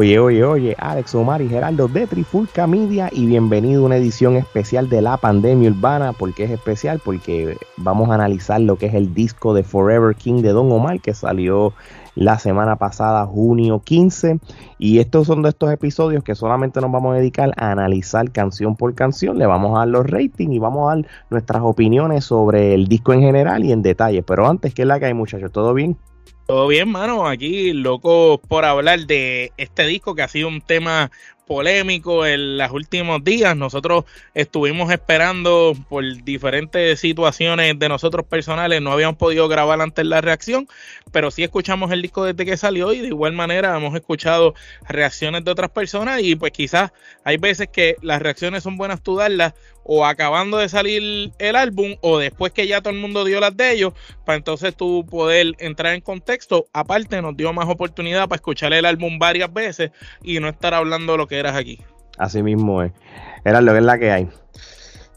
[0.00, 4.36] Oye, oye, oye, Alex Omar y Geraldo de Trifulca Media y bienvenido a una edición
[4.36, 6.12] especial de la pandemia urbana.
[6.12, 7.00] ¿Por qué es especial?
[7.04, 11.00] Porque vamos a analizar lo que es el disco de Forever King de Don Omar
[11.00, 11.72] que salió
[12.14, 14.38] la semana pasada, junio 15.
[14.78, 18.76] Y estos son de estos episodios que solamente nos vamos a dedicar a analizar canción
[18.76, 19.36] por canción.
[19.36, 23.14] Le vamos a dar los ratings y vamos a dar nuestras opiniones sobre el disco
[23.14, 24.22] en general y en detalle.
[24.22, 25.50] Pero antes, ¿qué es la que hay, muchachos?
[25.50, 25.96] ¿Todo bien?
[26.48, 27.26] Todo bien, mano.
[27.28, 31.10] Aquí, loco por hablar de este disco que ha sido un tema
[31.48, 33.56] polémico en los últimos días.
[33.56, 40.20] Nosotros estuvimos esperando por diferentes situaciones de nosotros personales, no habíamos podido grabar antes la
[40.20, 40.68] reacción,
[41.10, 44.54] pero sí escuchamos el disco desde que salió y de igual manera hemos escuchado
[44.88, 46.92] reacciones de otras personas y pues quizás
[47.24, 49.54] hay veces que las reacciones son buenas tú darlas
[49.90, 53.56] o acabando de salir el álbum o después que ya todo el mundo dio las
[53.56, 53.94] de ellos,
[54.26, 56.66] para entonces tú poder entrar en contexto.
[56.74, 59.90] Aparte nos dio más oportunidad para escuchar el álbum varias veces
[60.22, 61.82] y no estar hablando lo que eras aquí.
[62.18, 62.92] Así mismo es.
[63.44, 64.28] Era lo que es la que hay.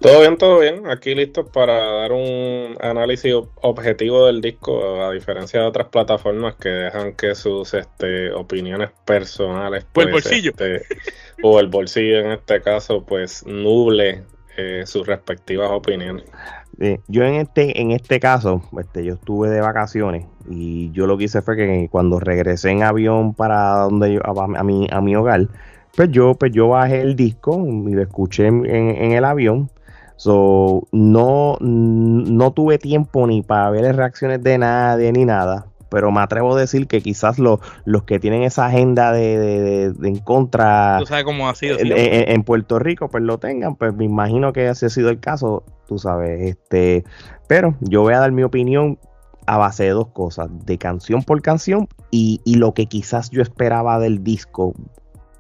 [0.02, 0.88] Todo bien, todo bien.
[0.90, 6.70] Aquí listos para dar un análisis objetivo del disco, a diferencia de otras plataformas que
[6.70, 10.52] dejan que sus este, opiniones personales, pues, el bolsillo.
[10.52, 10.82] Este,
[11.44, 14.24] o el bolsillo en este caso, pues nuble
[14.58, 16.26] eh, sus respectivas opiniones.
[17.08, 21.26] yo en este, en este caso, este, yo estuve de vacaciones y yo lo que
[21.26, 25.48] hice fue que cuando regresé en avión para donde yo, a, mi, a mi hogar,
[25.96, 29.70] pues yo, pues yo bajé el disco y lo escuché en, en el avión
[30.22, 35.66] So, no, no tuve tiempo ni para ver reacciones de nadie ni nada.
[35.90, 40.20] Pero me atrevo a decir que quizás los, los que tienen esa agenda de, en
[40.20, 43.76] contra ¿Tú sabes cómo ha sido, en, Puerto Rico, pues lo tengan.
[43.76, 46.40] Pues me imagino que ese ha sido el caso, tú sabes.
[46.42, 47.04] este
[47.48, 49.00] Pero yo voy a dar mi opinión
[49.48, 53.42] a base de dos cosas, de canción por canción y, y lo que quizás yo
[53.42, 54.76] esperaba del disco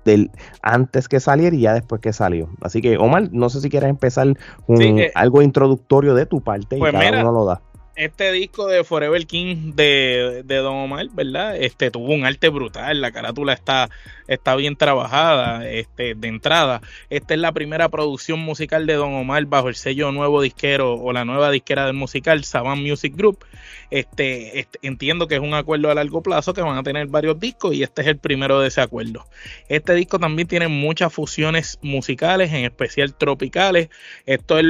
[0.06, 0.31] del
[0.62, 2.50] antes que saliera y ya después que salió.
[2.62, 4.28] Así que, Omar, no sé si quieres empezar
[4.66, 7.62] con eh, algo introductorio de tu parte pues y cada uno lo da
[8.03, 11.56] este disco de Forever King de, Don Omar, ¿verdad?
[11.56, 13.91] Este tuvo un arte brutal, la carátula está,
[14.28, 16.81] está bien trabajada, este, de entrada.
[17.12, 21.13] Esta es la primera producción musical de Don Omar bajo el sello nuevo disquero o
[21.13, 23.45] la nueva disquera del musical, Saban Music Group.
[23.91, 27.39] Este, este, entiendo que es un acuerdo a largo plazo que van a tener varios
[27.39, 29.28] discos y este es el primero de ese acuerdo.
[29.69, 33.89] Este disco también tiene muchas fusiones musicales, en especial tropicales.
[34.25, 34.66] Esto es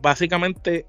[0.00, 0.86] básicamente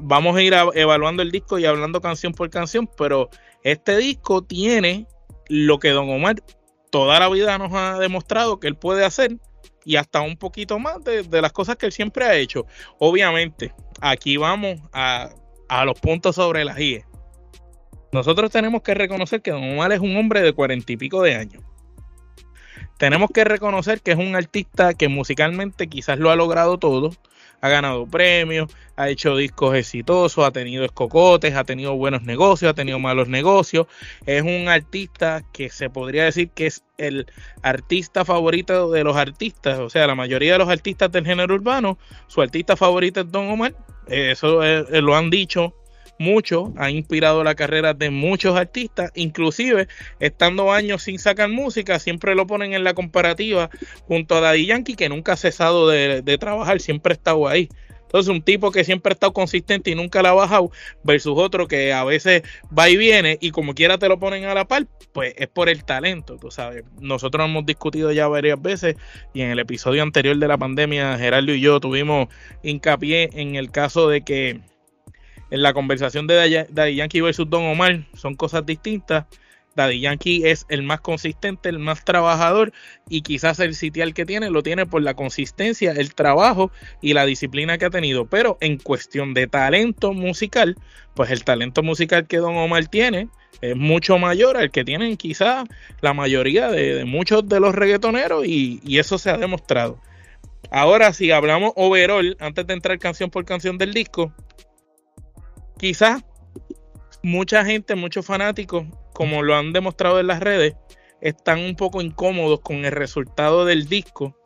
[0.00, 3.28] vamos a ir evaluando el disco y hablando canción por canción, pero
[3.62, 5.06] este disco tiene
[5.48, 6.42] lo que Don Omar
[6.92, 9.38] toda la vida nos ha demostrado que él puede hacer
[9.84, 12.66] y hasta un poquito más de, las cosas que él siempre ha hecho.
[12.98, 15.30] Obviamente, aquí vamos a,
[15.68, 17.04] a los puntos sobre las IE.
[18.12, 21.34] Nosotros tenemos que reconocer que Don Omar es un hombre de cuarenta y pico de
[21.34, 21.64] años.
[22.98, 27.10] Tenemos que reconocer que es un artista que musicalmente quizás lo ha logrado todo,
[27.62, 32.74] ha ganado premios, ha hecho discos exitosos, ha tenido escocotes, ha tenido buenos negocios, ha
[32.74, 33.86] tenido malos negocios.
[34.26, 37.26] Es un artista que se podría decir que es el
[37.62, 39.78] artista favorito de los artistas.
[39.78, 43.48] O sea, la mayoría de los artistas del género urbano, su artista favorito es Don
[43.48, 43.74] Omar.
[44.08, 45.72] Eso eh, lo han dicho
[46.18, 49.88] mucho, ha inspirado la carrera de muchos artistas, inclusive
[50.20, 53.70] estando años sin sacar música, siempre lo ponen en la comparativa
[54.06, 57.68] junto a Daddy Yankee, que nunca ha cesado de, trabajar, siempre ha estado ahí.
[58.02, 60.70] Entonces, un tipo que siempre ha estado consistente y nunca la ha bajado,
[61.02, 62.42] versus otro que a veces
[62.76, 65.70] va y viene y como quiera te lo ponen a la par, pues es por
[65.70, 66.84] el talento, tú sabes.
[67.00, 68.96] Nosotros hemos discutido ya varias veces
[69.32, 72.28] y en el episodio anterior de la pandemia, Gerardo y yo tuvimos
[72.62, 74.60] hincapié en el caso de que
[75.52, 79.26] en la conversación de Daddy Yankee versus Don Omar son cosas distintas.
[79.76, 82.72] Daddy Yankee es el más consistente, el más trabajador
[83.06, 86.72] y quizás el sitial que tiene lo tiene por la consistencia, el trabajo
[87.02, 88.24] y la disciplina que ha tenido.
[88.24, 90.76] Pero en cuestión de talento musical,
[91.14, 93.28] pues el talento musical que Don Omar tiene
[93.60, 95.66] es mucho mayor al que tienen quizás
[96.00, 100.00] la mayoría de, muchos de los reggaetoneros y, y eso se ha demostrado.
[100.70, 104.32] Ahora, si hablamos overall, antes de entrar canción por canción del disco,
[105.82, 106.22] quizás
[107.24, 110.76] mucha gente, muchos fanáticos, como lo han demostrado en las redes,
[111.20, 114.38] están un poco incómodos con el resultado del disco.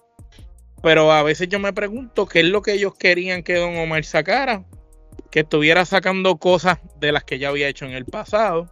[0.82, 4.04] Pero a veces yo me pregunto qué es lo que ellos querían que Don Omar
[4.04, 4.64] sacara.
[5.30, 8.70] que estuviera sacando cosas de las que ya había hecho en el pasado.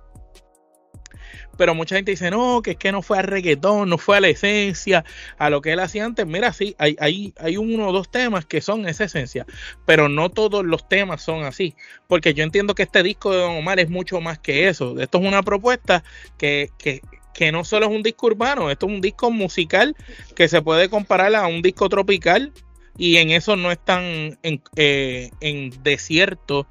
[1.57, 4.21] Pero mucha gente dice, no, que es que no fue a reggaetón, no fue a
[4.21, 5.05] la esencia,
[5.39, 6.27] a lo que él hacía antes.
[6.27, 9.47] Mira, sí, hay, hay, hay uno o dos temas que son esa esencia,
[9.87, 11.75] pero no todos los temas son así.
[12.07, 14.99] Porque yo entiendo que este disco de Don Omar es mucho más que eso.
[14.99, 16.05] Esto es una propuesta
[16.39, 17.01] que, que,
[17.35, 19.97] que no solo es un disco urbano, esto es un disco musical
[20.35, 22.53] que se puede comparar a un disco tropical
[22.97, 26.67] y en eso no están en, eh, en desierto.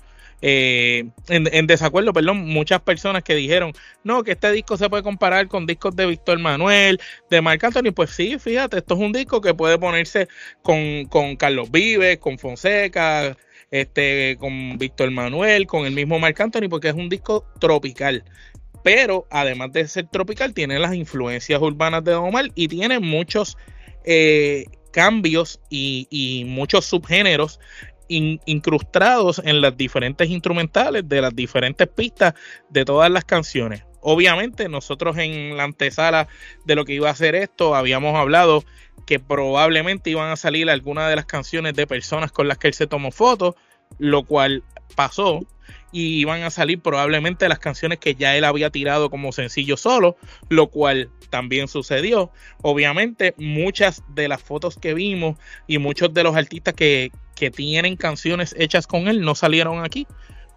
[0.45, 3.71] Eh, en, desacuerdo, perdón, muchas personas que dijeron,
[4.03, 6.99] no, que este disco se puede comparar con discos de Víctor Manuel,
[7.29, 10.27] de Marc Anthony, pues sí, fíjate, esto es un disco que puede ponerse
[10.61, 13.37] con, con Carlos Vives, con Fonseca,
[13.71, 18.25] este, con Víctor Manuel, con el mismo Marc Anthony, porque es un disco tropical.
[18.83, 23.57] Pero además de ser tropical, tiene las influencias urbanas de Omar y tiene muchos
[24.03, 27.59] eh, cambios y, muchos subgéneros
[28.07, 32.33] incrustados en las diferentes instrumentales de las diferentes pistas
[32.69, 33.83] de todas las canciones.
[34.01, 36.27] Obviamente, nosotros en la antesala
[36.65, 38.63] de lo que iba a ser esto, habíamos hablado
[39.05, 42.73] que probablemente iban a salir algunas de las canciones de personas con las que él
[42.73, 43.55] se tomó fotos,
[43.99, 44.63] lo cual
[44.95, 45.39] pasó
[45.93, 50.17] y iban a salir probablemente las canciones que ya él había tirado como sencillo solo,
[50.49, 52.31] lo cual también sucedió.
[52.61, 55.37] Obviamente muchas de las fotos que vimos
[55.67, 60.07] y muchos de los artistas que, que tienen canciones hechas con él no salieron aquí.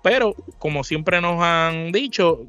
[0.02, 2.46] Pero como siempre nos han dicho,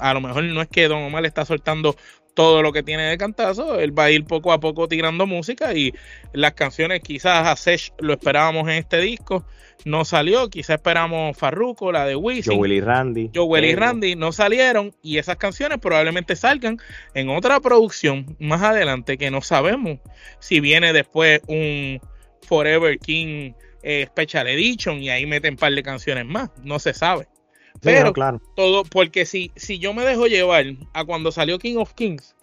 [0.00, 1.96] a lo mejor no es que Don Omar está soltando
[2.34, 5.74] todo lo que tiene de cantazo, él va a ir poco a poco tirando música
[5.74, 5.92] y
[6.32, 9.44] las canciones quizás a Sech lo esperábamos en este disco,
[9.84, 14.32] no salió, quizás esperamos Farruko, la de Wisin, Joel y Randy, Joel y Randy no
[14.32, 16.78] salieron y esas canciones probablemente salgan
[17.14, 19.98] en otra producción más adelante que no sabemos
[20.38, 22.00] si viene después un
[22.42, 26.92] Forever King eh, Special Edition y ahí meten un par de canciones más, no se
[26.92, 27.26] sabe.
[27.80, 28.40] Pero claro.
[28.56, 32.34] todo, porque si, si yo me dejo llevar a cuando salió King of Kings,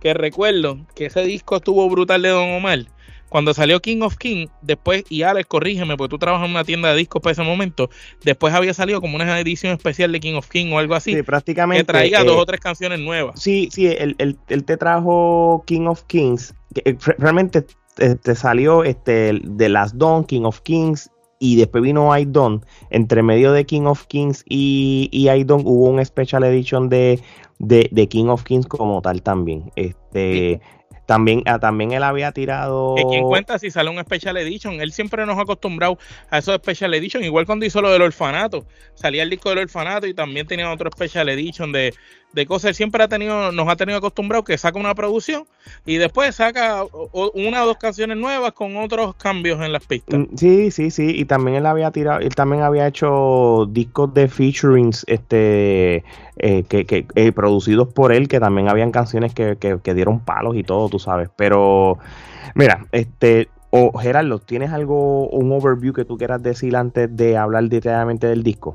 [0.00, 2.86] que recuerdo que ese disco estuvo brutal de Don Omar,
[3.34, 6.90] cuando salió King of Kings, después, y Alex, corrígeme, porque tú trabajas en una tienda
[6.90, 7.90] de discos para ese momento,
[8.22, 11.14] después había salido como una edición especial de King of Kings o algo así.
[11.14, 11.82] Sí, prácticamente.
[11.82, 13.42] Que traía dos eh, o tres canciones nuevas.
[13.42, 17.74] Sí, sí, él, te trajo King of Kings, que eh, realmente te,
[18.12, 21.10] este, salió este, de Last Dawn, King of Kings
[21.44, 22.26] y después vino I
[22.88, 27.20] Entre medio de King of Kings y, y hubo un special edition de,
[27.58, 29.70] de, King of Kings como tal también.
[29.76, 30.62] Este,
[31.06, 32.94] también, ah, también él había tirado.
[32.96, 34.80] Que quien cuenta si sale un Special Edition.
[34.80, 35.98] Él siempre nos ha acostumbrado
[36.30, 37.24] a esos Special Edition.
[37.24, 38.64] Igual cuando hizo lo del orfanato.
[38.94, 41.92] Salía el disco del orfanato y también tenía otro Special Edition de,
[42.32, 42.70] de cosas.
[42.70, 45.44] Él siempre ha tenido, nos ha tenido acostumbrado que saca una producción
[45.86, 50.20] y después saca una o dos canciones nuevas con otros cambios en las pistas.
[50.20, 51.12] Mm, sí, sí, sí.
[51.14, 56.04] Y también él había tirado, él también había hecho discos de featurings, este,
[56.36, 60.56] eh, que, que eh, producidos por él, que también habían canciones que, que, dieron palos
[60.56, 61.28] y todo, tú sabes.
[61.36, 61.98] Pero,
[62.54, 67.64] mira, este, o Gerardo, ¿tienes algo, un overview que tú quieras decir antes de hablar
[67.64, 68.74] detalladamente del disco?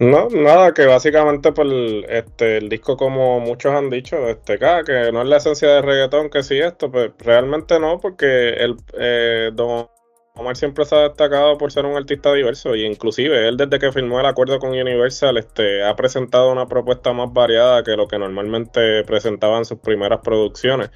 [0.00, 1.68] No, nada, que básicamente pues,
[2.08, 6.30] este, el disco, como muchos han dicho, este, que no es la esencia de reggaetón,
[6.30, 9.89] que sí esto, pues realmente no, porque el eh, Don
[10.34, 13.92] Omar siempre se ha destacado por ser un artista diverso, y inclusive él desde que
[13.92, 18.18] firmó el acuerdo con Universal, este, ha presentado una propuesta más variada que lo que
[18.18, 20.90] normalmente presentaba en sus primeras producciones.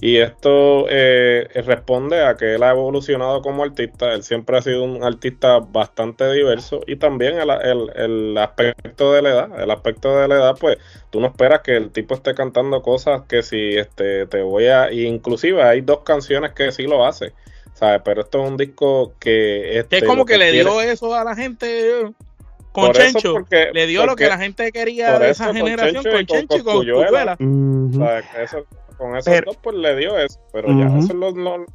[0.00, 4.84] Y esto eh, responde a que él ha evolucionado como artista, él siempre ha sido
[4.84, 10.28] un artista bastante diverso y también el, el, aspecto de la edad, el aspecto de
[10.28, 10.78] la edad, pues
[11.10, 14.92] tú no esperas que el tipo esté cantando cosas que si este, te voy a,
[14.92, 17.32] inclusive hay dos canciones que sí lo hace,
[17.78, 18.02] ¿sabes?
[18.04, 19.78] Pero esto es un disco que...
[19.78, 22.12] Este, es como que, le dio eso a la gente
[22.72, 26.62] con Chencho, le dio lo que la gente quería de esa generación con Chencho y
[26.62, 26.88] con,
[28.40, 28.66] Eso,
[28.96, 30.40] con esos dos, pues le dio eso.
[30.52, 31.66] Pero ya eso es, lo,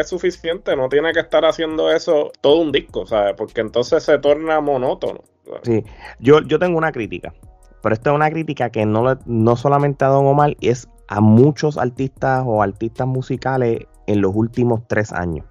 [0.00, 0.76] es suficiente.
[0.76, 3.34] No tiene que estar haciendo eso todo un disco, ¿sabes?
[3.36, 5.22] Porque entonces se torna monótono.
[5.62, 5.84] Sí,
[6.18, 7.34] yo, yo tengo una crítica.
[7.82, 11.76] Pero esta es una crítica que no, no solamente a Don Omar, es a muchos
[11.76, 15.46] artistas o artistas musicales en los últimos tres años.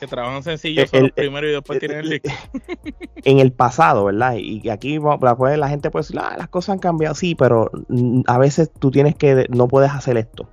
[0.00, 2.30] Que trabajan sencillo el, primero y después tienen el disco.
[3.24, 4.36] En el pasado, ¿verdad?
[4.36, 8.22] Y aquí pues, la gente puede decir, ah, las cosas han cambiado, sí, pero mm,
[8.26, 10.48] a veces tú tienes que, no puedes hacer esto.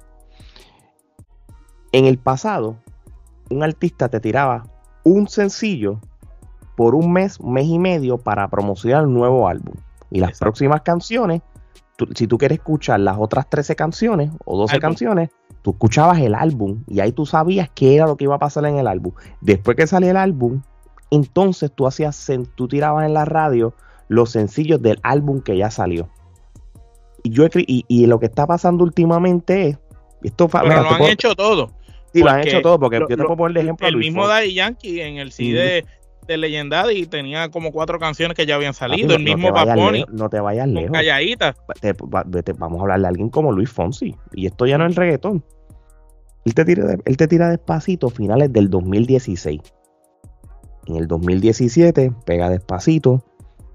[1.93, 2.77] En el pasado,
[3.49, 4.63] un artista te tiraba
[5.05, 6.01] un sencillo
[6.75, 9.75] por un mes, un mes y medio para promocionar un nuevo álbum.
[10.11, 11.41] Y las próximas canciones,
[12.15, 15.29] si tú quieres escuchar las otras 13 canciones o 12 canciones,
[15.67, 18.65] tú escuchabas el álbum y ahí tú sabías qué era lo que iba a pasar
[18.67, 19.11] en el álbum.
[19.41, 20.61] Después que salía el álbum,
[21.11, 23.73] entonces tú hacías, tú tirabas en la radio
[24.07, 26.07] los sencillos del álbum que ya salió.
[27.21, 29.77] Y yo y, y lo que está pasando últimamente es,
[30.23, 31.73] esto Pero lo han hecho todo.
[32.13, 33.89] Sí, lo han hecho todo, porque yo te puedo poner el ejemplo.
[33.89, 35.83] El mismo Daddy Yankee en el CD
[36.27, 39.13] de Leyendad y tenía como cuatro canciones que ya habían salido.
[39.17, 40.05] el mismo Paponi.
[40.13, 40.91] No te vayas lejos.
[40.93, 41.55] Calladita.
[42.57, 44.15] vamos a hablarle a alguien como Luis Fonsi.
[44.31, 45.43] Y esto ya no es reggaetón.
[46.47, 49.59] Él te tira, él te tira despacito finales del 2016.
[50.85, 53.21] En el 2017 pega despacito,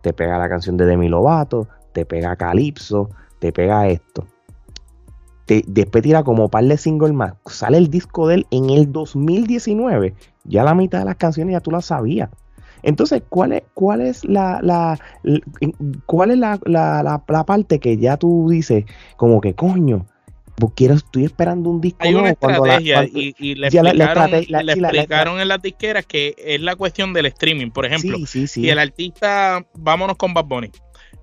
[0.01, 3.11] te pega la canción de Demi Lovato, te pega Calypso,
[3.41, 4.27] te pega esto.
[5.47, 7.35] Después tira como par de single más.
[7.45, 10.15] Sale el disco de él en el 2019.
[10.45, 12.31] Ya la mitad de las canciones ya tú las sabías.
[12.83, 14.99] Entonces, ¿cuál es, cuál es la, la,
[16.07, 18.87] cuál es la, la, parte que ya tú dices,
[19.19, 20.07] como que coño,
[20.75, 26.35] quiero, estoy esperando un disco Hay una estrategia y, le explicaron, en las disqueras que
[26.39, 28.19] es la cuestión del streaming, por ejemplo.
[28.27, 30.71] Sí, y el artista, vámonos con Bad Bunny.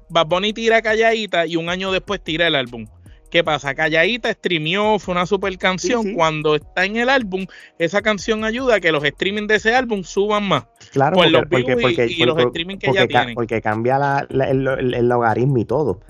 [0.10, 2.88] Bad Bunny tira calladita y un año después tira el álbum.
[3.30, 3.76] ¿Qué pasa?
[3.76, 6.14] Calladita streamió, fue una super canción.
[6.16, 7.46] Cuando está en el álbum,
[7.78, 10.66] esa canción ayuda a que los streaming de ese álbum suban más.
[10.92, 11.44] Claro, porque, los
[11.82, 13.36] porque, y, los streaming que ya tienen.
[13.36, 16.02] Porque cambia el, logaritmo y todo.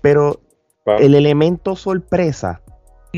[0.00, 0.40] Pero
[0.86, 2.60] el elemento sorpresa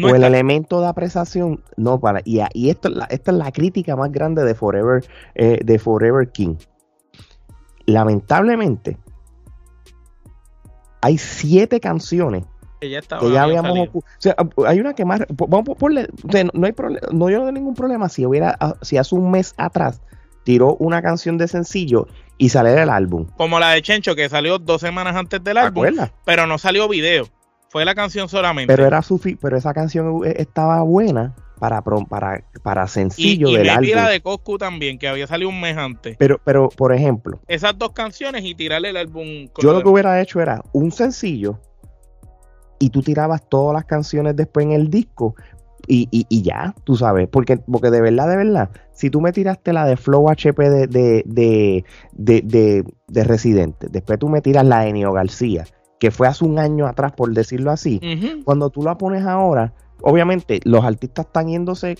[0.02, 2.20] o el elemento de apreciación no para.
[2.24, 5.04] Y, y esto, esta es la crítica más grande de Forever,
[5.34, 6.56] eh, de Forever King.
[7.86, 8.98] Lamentablemente,
[11.00, 12.44] hay siete canciones
[12.80, 14.34] que ya, habíamos o sea,
[14.66, 16.10] hay una que más vamos a ponerle,
[16.52, 19.54] no hay problema no yo no tengo ningún problema si hubiera si hace un mes
[19.56, 20.02] atrás
[20.44, 24.58] tiró una canción de sencillo y sale del álbum como la de Chencho que salió
[24.58, 25.86] dos semanas antes del álbum
[26.26, 27.26] pero no salió video
[27.74, 29.00] fue la canción solamente pero era
[29.40, 33.90] pero esa canción e, estaba buena para, para, para sencillo y, y del álbum.
[33.96, 36.16] la de Coscu también, que había salido un mes antes.
[36.18, 37.40] Pero, pero, por ejemplo.
[37.48, 39.48] Esas dos canciones y tirarle el álbum.
[39.60, 41.58] Yo lo que hubiera hecho era un sencillo
[42.78, 45.34] y tú tirabas todas las canciones después en el disco
[45.88, 49.72] y, y, ya, tú sabes, porque, porque de verdad, de verdad, si tú me tiraste
[49.72, 54.92] la de Flow HP de, de, de, de, Residente, después tú me tiras la de
[54.92, 55.64] Neo García,
[56.04, 57.98] que fue hace un año atrás, por decirlo así,
[58.44, 61.96] cuando tú la pones ahora, obviamente los artistas están yéndose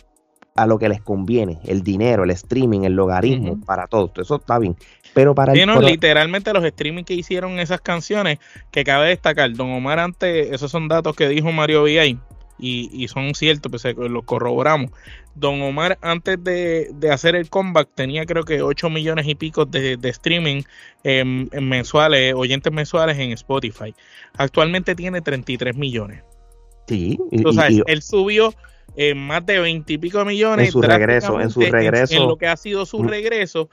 [0.54, 4.58] a lo que les conviene, el dinero, el streaming, el logaritmo, para todos, eso está
[4.58, 4.76] bien.
[5.14, 9.98] Pero para el, literalmente los streaming que hicieron esas canciones, que cabe destacar, Don Omar
[9.98, 12.18] antes, esos son datos que dijo Mario VI,
[12.58, 14.90] y, y son ciertos, pues los corroboramos.
[15.34, 19.98] Don Omar antes de, hacer el comeback tenía creo que 8 millones y pico de,
[20.02, 20.62] streaming
[21.02, 23.94] em, mensuales, oyentes mensuales en Spotify.
[24.36, 26.22] Actualmente tiene 33 millones.
[26.86, 27.18] Sí.
[27.32, 27.42] Y,
[27.86, 28.54] él subió
[28.96, 30.66] en más de 20 y pico millones.
[30.66, 32.14] En su regreso, en su regreso.
[32.14, 33.68] En, lo que ha sido su regreso.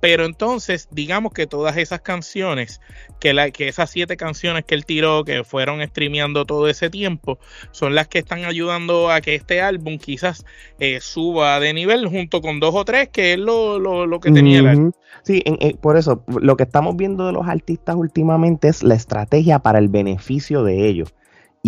[0.00, 2.80] Pero entonces, digamos que todas esas canciones,
[3.18, 7.38] que, la, que esas siete canciones que él tiró, que fueron streameando todo ese tiempo,
[7.70, 10.44] son las que están ayudando a que este álbum quizás
[10.78, 14.60] eh, suba de nivel junto con dos o tres, que es lo, lo, que tenía
[14.60, 14.92] el álbum.
[15.22, 15.42] Sí,
[15.80, 19.88] por eso, lo que estamos viendo de los artistas últimamente es la estrategia para el
[19.88, 21.14] beneficio de ellos.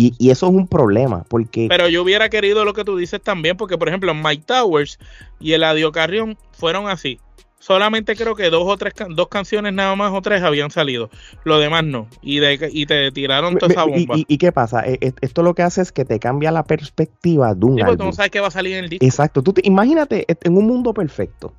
[0.01, 1.67] Y, eso es un problema, porque...
[1.67, 4.97] Pero yo hubiera querido lo que tú dices también, porque por ejemplo Mike Towers
[5.41, 7.19] y el Adio Carrión fueron así.
[7.59, 11.09] Solamente creo que dos o tres dos canciones nada más o tres habían salido.
[11.43, 12.07] Lo demás no.
[12.21, 14.15] Y, de, y te tiraron toda esa bomba.
[14.15, 14.85] ¿Y, qué pasa?
[14.85, 17.83] E, e, esto lo que hace es que te cambia la perspectiva de un sí,
[17.97, 19.05] tú no sabes qué va a salir en el disco.
[19.05, 19.43] Exacto.
[19.43, 21.53] Tú imagínate en un mundo perfecto.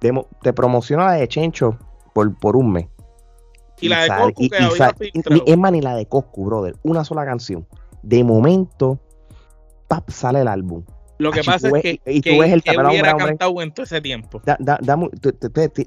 [0.00, 1.78] Te, te promociona la de Chencho
[2.14, 2.86] por, por un mes
[3.80, 6.76] y, la de Coscu que Es más, ni la de Coscu, brother.
[6.82, 7.66] Una sola canción.
[8.02, 9.00] De momento,
[9.88, 10.84] pap, sale el álbum.
[11.18, 14.00] Lo que pasa es que, y tú ves el que hubiera cantado en todo ese
[14.00, 14.40] tiempo.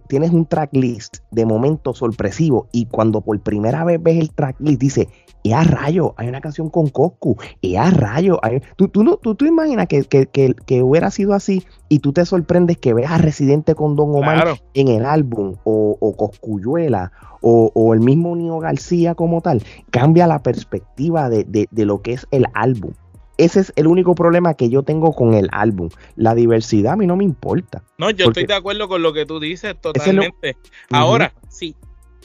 [0.07, 5.09] tienes un tracklist de momento sorpresivo y cuando por primera vez ves el tracklist dice,
[5.43, 8.39] y a rayo, hay una canción con Coscu, y a rayo,
[8.75, 12.25] tú, tú, no, tú, tú imaginas que, que, que, hubiera sido así y tú te
[12.25, 17.93] sorprendes que veas a Residente con Don Omar en el álbum o, o Coscuyuela o,
[17.93, 22.91] el mismo Nio García como tal, cambia la perspectiva de, lo que es el álbum.
[23.37, 25.89] Ese es el único problema que yo tengo con el álbum.
[26.15, 27.83] La diversidad a mí no me importa.
[27.97, 30.57] No, yo estoy de acuerdo con lo que tú dices totalmente.
[30.89, 31.75] Ahora, si,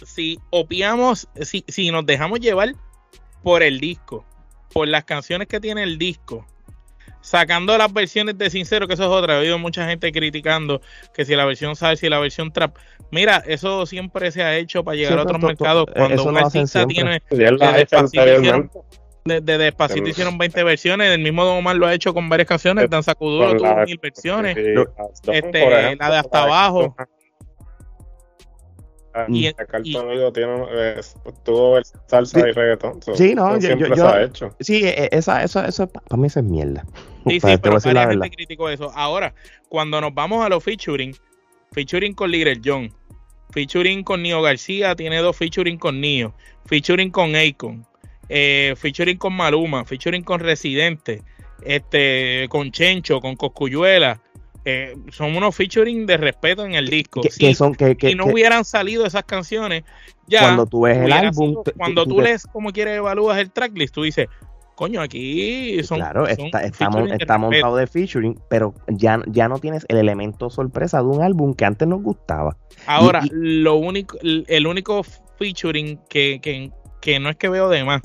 [0.04, 2.75] si opiamos, si, si nos dejamos llevar
[3.42, 4.25] por el disco,
[4.73, 6.47] por las canciones que tiene el disco,
[7.21, 9.37] sacando las versiones de Sincero, que eso es otra.
[9.37, 10.83] He oído mucha gente criticando
[11.14, 12.76] que si la versión salsa y la versión trap.
[13.11, 15.87] Mira, eso siempre se ha hecho para llegar a otros mercados.
[15.95, 17.23] Cuando un artista tiene.
[19.25, 21.11] De, de, Despacito hicieron 20 versiones.
[21.11, 22.91] El mismo Don Omar lo ha hecho con varias canciones.
[22.91, 24.57] Dan Sacuduro tuvo mil versiones.
[24.57, 26.97] este, la de Hasta Abajo.
[29.29, 31.00] y, acá el sonido tiene, eh,
[31.45, 33.00] tuvo salsa y reggaetón.
[33.14, 34.57] sí, no, yo, siempre se ha hecho.
[34.59, 36.85] Sí, e, e, esa, eso, eso, para mí eso es mierda.
[37.26, 38.91] Sí, sí, pero varias gente criticó eso.
[38.95, 39.35] Ahora,
[39.69, 41.14] cuando nos vamos a los featuring,
[41.73, 42.93] featuring con Little John,
[43.52, 46.35] featuring con Nio García, tiene dos featuring con Nio,
[46.67, 47.87] featuring con Akon,
[48.35, 51.23] eh, featuring con Maluma, featuring con Residente,
[51.62, 54.23] este, con Chencho, con Coscuyuela.
[54.65, 57.21] Eh, son unos featuring de respeto en el disco.
[57.21, 59.83] Que, son, que, si no hubieran salido esas canciones,
[60.27, 60.41] ya.
[60.41, 61.62] Cuando tú ves el álbum.
[61.77, 64.29] cuando tú, lees como quieres evalúas el tracklist, tú dices,
[64.77, 65.99] coño, aquí son.
[65.99, 66.89] Claro, está, está,
[67.37, 71.67] montado de featuring, pero ya, ya no tienes el elemento sorpresa de un álbum que
[71.67, 72.57] antes nos gustaba.
[72.87, 75.03] Ahora, lo único, el único
[75.39, 76.71] featuring que, que,
[77.03, 78.01] que no es que veo de más,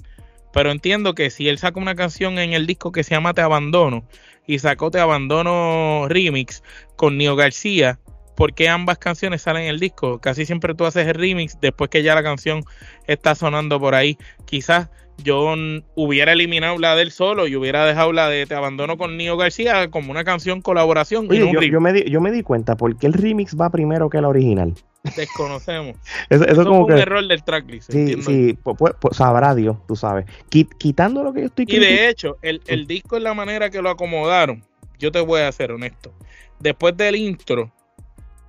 [0.57, 3.41] pero entiendo que si él saca una canción en el disco que se llama Te
[3.41, 4.03] Abandono
[4.47, 6.63] y sacó Te Abandono Remix
[6.95, 7.99] con Nio García,
[8.35, 10.19] ¿por qué ambas canciones salen en el disco?
[10.19, 12.63] Casi siempre tú haces el remix después que ya la canción
[13.05, 14.17] está sonando por ahí.
[14.45, 14.89] Quizás
[15.23, 15.55] yo
[15.95, 19.89] hubiera eliminado la del solo y hubiera dejado la de Te Abandono con Nio García
[19.89, 21.27] como una canción colaboración.
[21.29, 24.73] yo, me di, yo me di cuenta, porque el remix va primero que la original?
[25.15, 25.97] Desconocemos.
[26.29, 27.91] eso, es como un error del tracklist.
[27.91, 30.25] Sí, sí, pues, sabrá Dios, tú sabes.
[30.49, 33.81] quitando lo que yo estoy Y de hecho, el, el disco es la manera que
[33.81, 34.63] lo acomodaron.
[34.99, 36.13] Yo te voy a ser honesto.
[36.59, 37.71] Después del intro,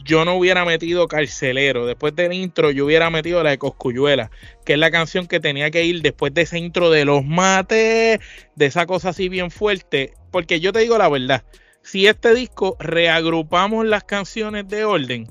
[0.04, 1.86] yo no hubiera metido Carcelero.
[1.86, 4.30] Después del intro, yo hubiera metido la de Coscuyuela,
[4.64, 8.20] que es la canción que tenía que ir después de ese intro de los mates,
[8.54, 10.14] de esa cosa así bien fuerte.
[10.30, 11.44] Porque yo te digo la verdad,
[11.82, 15.28] si este disco reagrupamos las canciones de orden,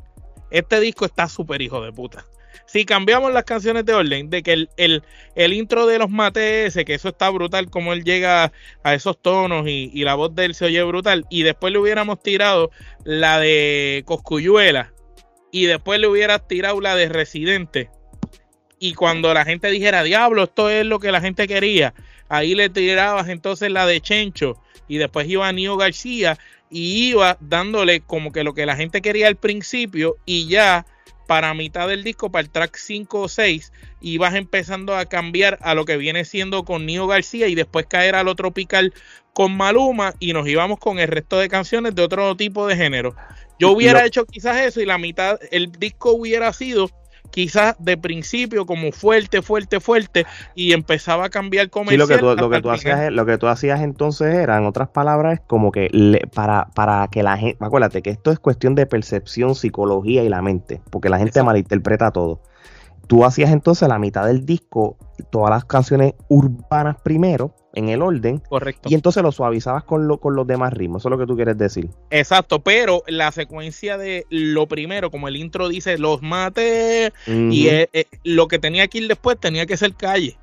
[0.52, 2.26] este disco está súper hijo de puta.
[2.66, 5.04] Si cambiamos las canciones de orden, de que el,
[5.36, 8.52] el, intro de los mates, que eso está brutal, como él llega
[8.84, 11.80] a esos tonos y, y, la voz de él se oye brutal, y después le
[11.80, 12.72] hubiéramos tirado
[13.04, 14.94] la de Coscuyuela,
[15.52, 17.90] y después le hubieras tirado la de Residente,
[18.80, 21.94] y cuando la gente dijera, diablo, esto es lo que la gente quería,
[22.30, 26.38] ahí le tirabas entonces la de Chencho, y después iba Nio García,
[26.70, 30.86] y iba dándole como que lo que la gente quería al principio y ya
[31.28, 35.76] para mitad del disco, para el track 5 o 6, ibas empezando a cambiar a
[35.76, 38.94] lo que viene siendo con Nio García y después caer a lo tropical
[39.34, 43.16] con Maluma y nos íbamos con el resto de canciones de otro tipo de género.
[43.60, 46.90] Yo hubiera hecho quizás eso y la mitad, el disco hubiera sido
[47.30, 52.08] quizás de principio como fuerte, fuerte, fuerte y empezaba a cambiar comercial.
[52.08, 54.66] Sí, lo que tú, lo que tú hacías, lo que tú hacías entonces era, en
[54.66, 55.90] otras palabras, como que
[56.34, 60.42] para, para que la gente, acuérdate que esto es cuestión de percepción, psicología y la
[60.42, 62.42] mente, porque la gente malinterpreta todo.
[63.08, 64.98] Tú hacías entonces la mitad del disco,
[65.32, 68.40] todas las canciones urbanas primero, en el orden.
[68.40, 68.90] Correcto.
[68.90, 71.02] Y entonces lo suavizabas con, lo, con los demás ritmos.
[71.02, 71.90] Eso es lo que tú quieres decir.
[72.10, 77.88] Exacto, pero la secuencia de lo primero, como el intro dice, los mates, y eh,
[77.94, 80.38] eh, lo que tenía que ir después tenía que ser calle.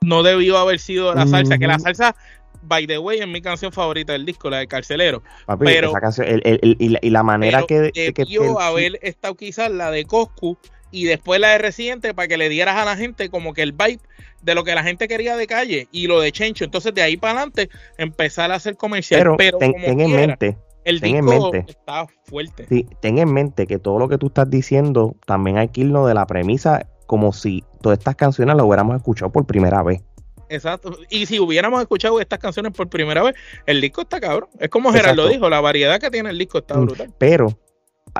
[0.00, 2.16] No debió haber sido la salsa, que la salsa
[2.62, 5.22] by the way, es mi canción favorita del disco, la de Carcelero.
[5.60, 10.58] pero esa canción, y, la, manera que, debió haber estado quizás la de Coscu
[10.90, 13.72] y después la de Residente para que le dieras a la gente como que el
[13.72, 14.00] vibe
[14.42, 16.64] de lo que la gente quería de calle y lo de Chencho.
[16.64, 17.68] Entonces, de ahí para adelante,
[17.98, 19.34] empezar a hacer comercial.
[19.36, 20.56] Pero, ten, en mente.
[20.84, 22.66] El ten disco en mente, está fuerte.
[22.68, 26.06] Sí, ten en mente que todo lo que tú estás diciendo también hay que irnos
[26.06, 30.00] de la premisa como si todas estas canciones las hubiéramos escuchado por primera vez.
[30.48, 30.96] Exacto.
[31.10, 33.34] Y si hubiéramos escuchado estas canciones por primera vez,
[33.66, 34.48] el disco está cabrón.
[34.60, 37.12] Es como Gerardo dijo, la variedad que tiene el disco está mm, brutal.
[37.18, 37.58] Pero,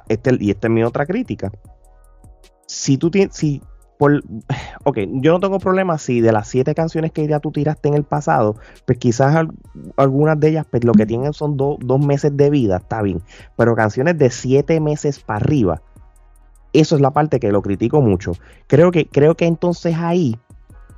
[0.09, 1.53] este, y esta es mi otra crítica.
[2.67, 3.63] Si tú tienes, si
[3.99, 4.23] por,
[4.85, 7.95] ok, yo no tengo problema si de las siete canciones que ya tú tiraste en
[7.95, 9.47] el pasado, pues quizás
[9.97, 13.23] algunas de ellas, pues lo que tienen son dos meses de vida, está bien,
[13.57, 15.83] pero canciones de siete meses para arriba,
[16.73, 18.33] eso es la parte que lo critico mucho.
[18.67, 20.39] Creo que, creo que entonces ahí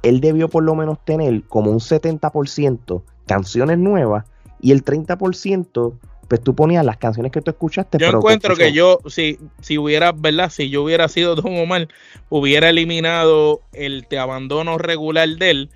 [0.03, 4.25] él debió por lo menos tener como un 70% canciones nuevas
[4.61, 5.95] y el 30%
[6.29, 7.99] pues tú ponías las canciones que tú escuchaste.
[7.99, 10.51] Yo encuentro que yo, si, si hubiera, ¿verdad?
[10.51, 11.89] Si yo hubiera sido Don Omar,
[12.29, 15.71] hubiera eliminado el Te Abandono regular de él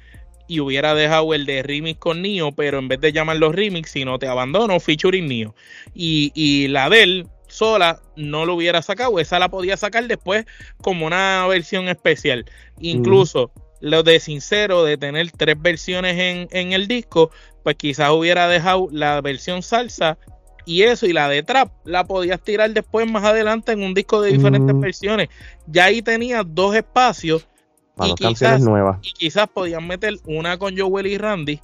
[0.46, 4.18] y hubiera dejado el de remix con Nio, pero en vez de llamarlo remix, sino
[4.18, 5.54] Te Abandono featuring Nio.
[5.94, 10.44] Y, y la de él sola no lo hubiera sacado, esa la podía sacar después
[10.82, 12.44] como una versión especial.
[12.78, 17.30] Incluso lo de sincero de tener tres versiones en, en el disco,
[17.62, 20.18] pues quizás hubiera dejado la versión salsa
[20.64, 24.20] y eso y la de trap la podías tirar después más adelante en un disco
[24.20, 24.81] de diferentes mm.
[24.81, 25.29] versiones.
[25.66, 27.46] Ya ahí tenías dos espacios
[28.03, 28.98] y quizás, nuevas.
[29.03, 31.61] y quizás podían meter una con Joel y Randy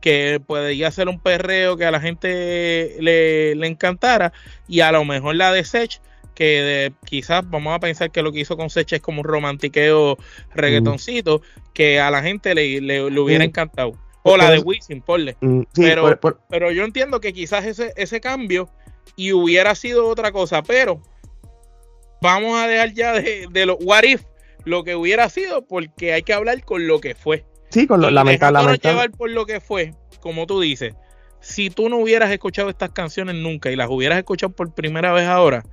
[0.00, 4.32] que podría ser un perreo que a la gente le, le encantara
[4.66, 6.00] y a lo mejor la de Sech
[6.34, 10.16] que quizás vamos a pensar que lo que hizo con Secha es como un romantiqueo
[10.54, 11.42] reggaetoncito,
[11.74, 13.92] que a la gente le, le, hubiera encantado.
[14.22, 15.36] O la de Wisin, ponle.
[15.74, 18.68] pero, pero yo entiendo que quizás ese, ese cambio
[19.16, 21.02] y hubiera sido otra cosa, pero
[22.20, 24.22] vamos a dejar ya de, de lo what if,
[24.64, 27.44] lo que hubiera sido, porque hay que hablar con lo que fue.
[27.70, 28.78] Sí, con lo lamentable.
[28.78, 30.94] llevar por lo que fue, como tú dices.
[31.40, 35.26] Si tú no hubieras escuchado estas canciones nunca y las hubieras escuchado por primera vez
[35.26, 35.64] ahora,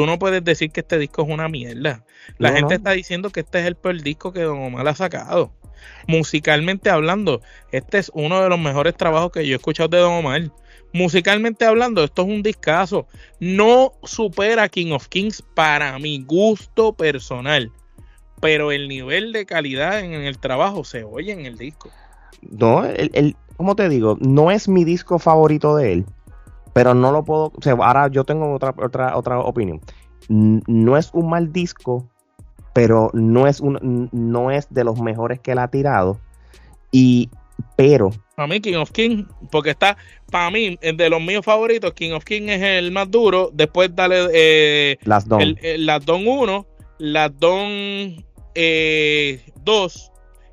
[0.00, 2.06] tú no puedes decir que este disco es una mierda.
[2.38, 5.52] La gente está diciendo que este es el peor disco que Don Omar ha sacado.
[6.08, 10.14] Musicalmente hablando, este es uno de los mejores trabajos que yo he escuchado de Don
[10.14, 10.50] Omar.
[10.94, 13.08] Musicalmente hablando, esto es un discazo.
[13.40, 17.70] No supera King of Kings para mi gusto personal.
[18.40, 21.90] Pero el nivel de calidad en el trabajo se oye en el disco.
[22.40, 26.06] No, el, el como te digo, no es mi disco favorito de él.
[26.72, 27.52] Pero no lo puedo.
[27.56, 29.80] O sea, ahora yo tengo otra, otra, otra opinión.
[30.28, 32.08] No es un mal disco,
[32.72, 36.20] pero no es un, no es de los mejores que él ha tirado.
[36.92, 37.30] Y
[37.76, 39.96] pero para mí King of King porque está
[40.30, 44.28] para mí de los míos favoritos King of King es el más duro después dale
[44.32, 46.66] eh, las Don el, las Don 1
[46.98, 48.22] las Don 2
[48.54, 49.40] eh,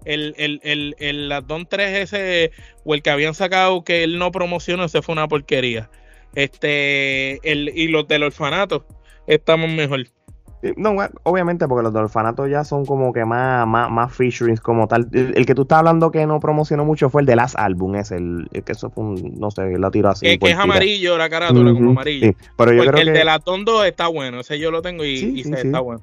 [0.06, 2.52] el, el, el, el las Don 3 ese
[2.84, 5.90] o el que habían sacado que él no promocionó ese fue una porquería
[6.36, 8.86] este el y los del orfanato
[9.28, 10.06] estamos mejor
[10.76, 14.88] no, obviamente, porque los de orfanato ya son como que más, más, más featurings como
[14.88, 15.08] tal.
[15.14, 18.12] El, que tú estás hablando que no promocionó mucho fue el de Last Album, es
[18.12, 20.38] el, que eso fue un, no sé, lo tiro así.
[20.38, 22.34] Que, es amarillo la carátula, como amarillo.
[22.58, 25.42] pero yo creo el de la Tondo está bueno, ese yo lo tengo y, y
[25.42, 26.02] está bueno.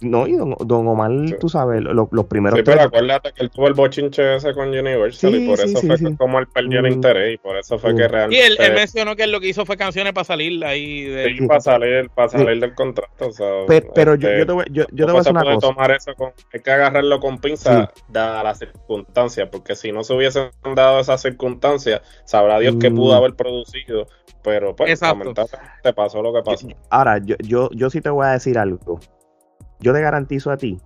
[0.00, 2.58] No, y don, don Omar, tú sabes, los primeros.
[2.58, 6.16] Sí, pero acuérdate que él tuvo el bochinche ese con Universal y por eso fue
[6.16, 6.92] como él perdió el mm.
[6.92, 8.36] interés y por eso fue que realmente.
[8.36, 11.04] Y él, él, mencionó que él lo que hizo fue canciones para salir ahí.
[11.04, 11.34] De...
[11.36, 13.28] Sí, para salir, para salir del contrato.
[13.28, 13.46] O sea,
[13.94, 15.68] pero, yo, yo, te voy, yo, yo te voy a decir una cosa.
[15.68, 20.14] Tomar eso con, hay que agarrarlo con pinza, dadas las circunstancias, porque si no se
[20.14, 23.16] hubiesen dado esas circunstancias, sabrá Dios que pudo mm.
[23.16, 24.06] haber producido.
[24.42, 24.98] Pero pues,
[25.82, 26.68] te pasó lo que pasó.
[26.88, 28.98] Ahora, yo, yo, yo sí te voy a decir algo
[29.80, 30.78] yo te garantizo a ti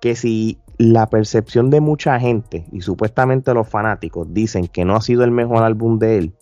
[0.00, 5.00] que si la percepción de mucha gente y supuestamente los fanáticos dicen que no ha
[5.00, 6.34] sido el mejor álbum de él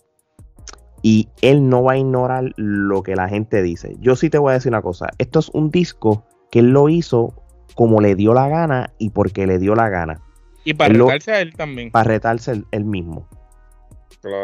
[1.03, 3.95] y él no va a ignorar lo que la gente dice.
[3.99, 6.89] Yo sí te voy a decir una cosa, esto es un disco que él lo
[6.89, 7.33] hizo
[7.75, 10.21] como le dio la gana y porque le dio la gana.
[10.63, 11.91] Y para retarse a él también.
[11.91, 13.27] Para retarse él, mismo.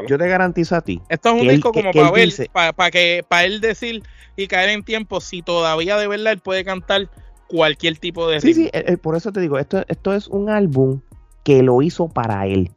[0.08, 1.02] Yo te garantizo a ti.
[1.10, 4.04] Esto es un disco como para ver, para, que, para él decir
[4.36, 7.10] y caer en tiempo si todavía de verdad él puede cantar
[7.48, 10.50] cualquier tipo de Sí, sí, eh, eh, por eso te digo, esto, esto es un
[10.50, 11.02] álbum
[11.44, 12.72] que lo hizo para él.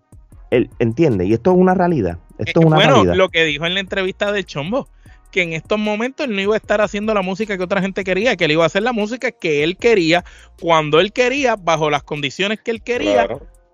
[0.50, 2.18] Él entiende, y esto es una realidad.
[2.38, 4.88] Esto es una bueno, lo que dijo en la entrevista de Chombo,
[5.30, 8.04] que en estos momentos él no iba a estar haciendo la música que otra gente
[8.04, 10.24] quería, que él iba a hacer la música que él quería,
[10.60, 13.28] cuando él quería, bajo las condiciones que él quería.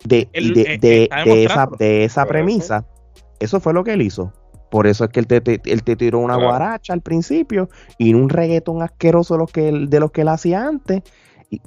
[0.05, 2.87] De, de, de, esa, de esa premisa,
[3.41, 4.33] eso fue lo que él hizo.
[4.71, 7.69] Por eso es que él te, él te tiró una guaracha al principio
[7.99, 11.03] y un reggaetón asqueroso de los que, de los que él hacía antes.
[11.51, 11.61] Y,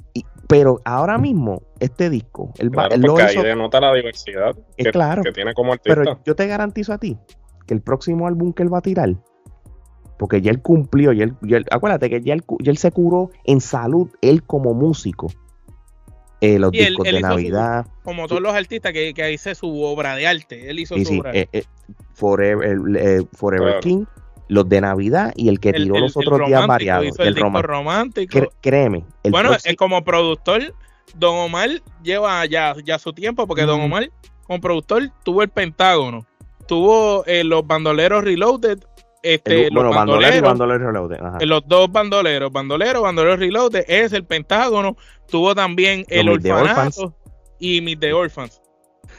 [0.50, 5.30] pero ahora mismo, este disco, el claro, porque ahí denota la diversidad que, claro, que
[5.30, 5.94] tiene como artista.
[5.94, 7.16] Pero yo te garantizo a ti
[7.68, 9.14] que el próximo álbum que él va a tirar,
[10.18, 11.36] porque ya él cumplió, y él,
[11.70, 15.28] acuérdate que ya él, ya él se curó en salud, él como músico.
[16.40, 17.86] Eh, los discos de Navidad.
[18.02, 20.70] como todos los artistas que, que hice su obra de arte.
[20.70, 21.32] Él hizo su obra.
[21.34, 21.64] Eh, eh,
[22.14, 24.04] Forever, Forever King,
[24.48, 27.18] los de Navidad y el que tiró los otros días variados.
[27.18, 28.50] el, romántico.
[28.60, 29.04] créeme.
[29.30, 30.74] bueno, como productor,
[31.14, 31.70] Don Omar
[32.02, 34.10] lleva ya, ya su tiempo, porque Don Omar,
[34.44, 36.26] como productor, tuvo el Pentágono,
[36.66, 38.80] tuvo los bandoleros Reloaded,
[39.22, 40.58] este, los bandoleros,
[41.42, 44.96] los dos bandoleros, bandolero, bandolero reloaded, es el Pentágono,
[45.28, 47.14] tuvo también el orfanato
[47.58, 48.60] y mis de Orphans.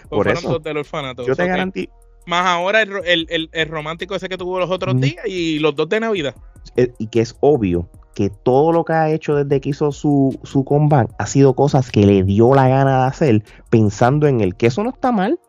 [0.10, 1.26] Por eso, del orfanato.
[1.26, 1.92] Yo te garantizo.
[2.28, 5.90] Más ahora el, el, el, romántico ese que tuvo los otros días y los dos
[5.90, 6.36] de Navidad.
[6.76, 10.40] Eh, y que es obvio que todo lo que ha hecho desde que hizo su,
[10.44, 14.56] su comeback ha sido cosas que le dio la gana de hacer pensando en el
[14.56, 15.40] que eso no está mal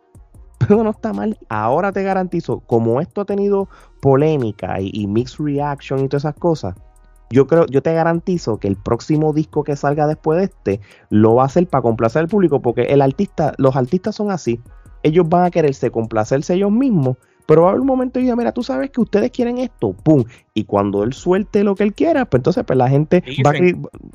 [0.69, 1.39] pero no está mal.
[1.49, 3.69] Ahora te garantizo, como esto ha tenido
[4.01, 6.75] polémica y, mixed reaction y todas esas cosas,
[7.31, 11.37] yo creo, yo te garantizo que el próximo disco que salga después de este lo
[11.37, 14.61] va a hacer para complacer al público, porque el artista, los artistas son así.
[15.03, 18.37] Ellos van a quererse complacerse ellos mismos, pero va a haber un momento y diga,
[18.37, 20.25] mira, tú sabes que ustedes quieren esto, pum.
[20.55, 23.53] Y cuando él suelte lo que él quiera, pues entonces pues la gente va a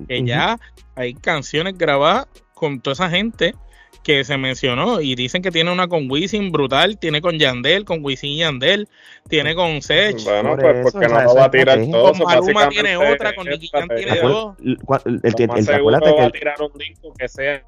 [0.07, 0.59] que ya
[0.95, 3.55] hay canciones grabadas con toda esa gente
[4.03, 8.03] que se mencionó y dicen que tiene una con Wisin brutal, tiene con Yandel, con
[8.03, 8.87] Wisin y Yandel,
[9.27, 10.23] tiene con Sech.
[10.23, 12.13] Bueno, pues porque no lo va a tirar todo.
[12.13, 14.55] Con Maluma tiene otra, con Nicky Jam tiene dos.
[14.59, 17.61] El, el, el, el, seguro va a tirar un disco que sea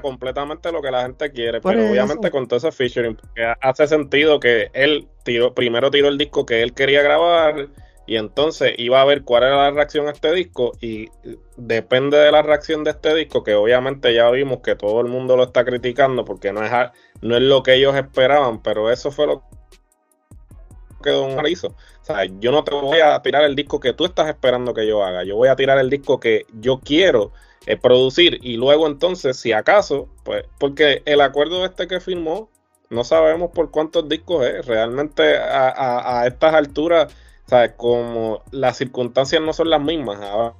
[0.00, 3.18] completamente lo que la gente quiere, pero obviamente con todo ese featuring,
[3.60, 7.68] hace sentido que él tiró, primero tiró el disco que él quería grabar
[8.06, 11.08] y entonces iba a ver cuál era la reacción a este disco y
[11.56, 15.36] depende de la reacción de este disco, que obviamente ya vimos que todo el mundo
[15.36, 16.72] lo está criticando porque no es,
[17.20, 19.44] no es lo que ellos esperaban, pero eso fue lo
[21.02, 21.68] que Don Omar hizo.
[21.68, 24.86] O sea, yo no te voy a tirar el disco que tú estás esperando que
[24.86, 27.32] yo haga, yo voy a tirar el disco que yo quiero
[27.66, 32.50] eh, producir y luego entonces, si acaso, pues, porque el acuerdo este que firmó,
[32.90, 37.14] no sabemos por cuántos discos es, realmente a, a estas alturas
[37.48, 40.54] sea, Como las circunstancias no son las mismas, ahora,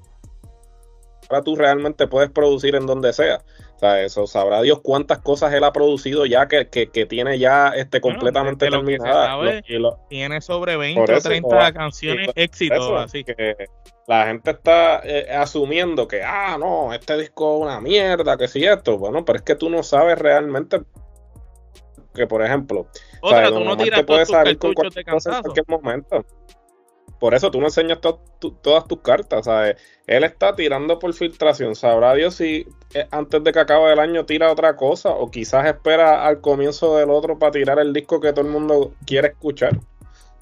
[1.44, 3.42] tú realmente puedes producir en donde sea.
[3.76, 6.66] O sea, eso sabrá Dios cuántas cosas él ha producido ya que,
[7.06, 9.62] tiene ya este completamente terminada.
[10.08, 12.92] tiene sobre 20 o 30 canciones éxitos.
[13.02, 13.56] Así que
[14.06, 18.64] la gente está eh, asumiendo que, ah, no, este disco es una mierda, que si
[18.64, 18.98] esto.
[18.98, 20.82] Bueno, pero es que tú no sabes realmente
[22.14, 22.86] que, por ejemplo,
[23.20, 26.24] Otra, tú no tiras todos tus cartuchos de En cualquier momento.
[27.22, 29.44] Por eso tú no enseñas todas tus cartas.
[29.44, 29.76] ¿sabes?
[30.08, 31.76] Él está tirando por filtración.
[31.76, 35.66] Sabrá Dios si eh, antes de que acabe el año tira otra cosa o quizás
[35.66, 39.78] espera al comienzo del otro para tirar el disco que todo el mundo quiere escuchar.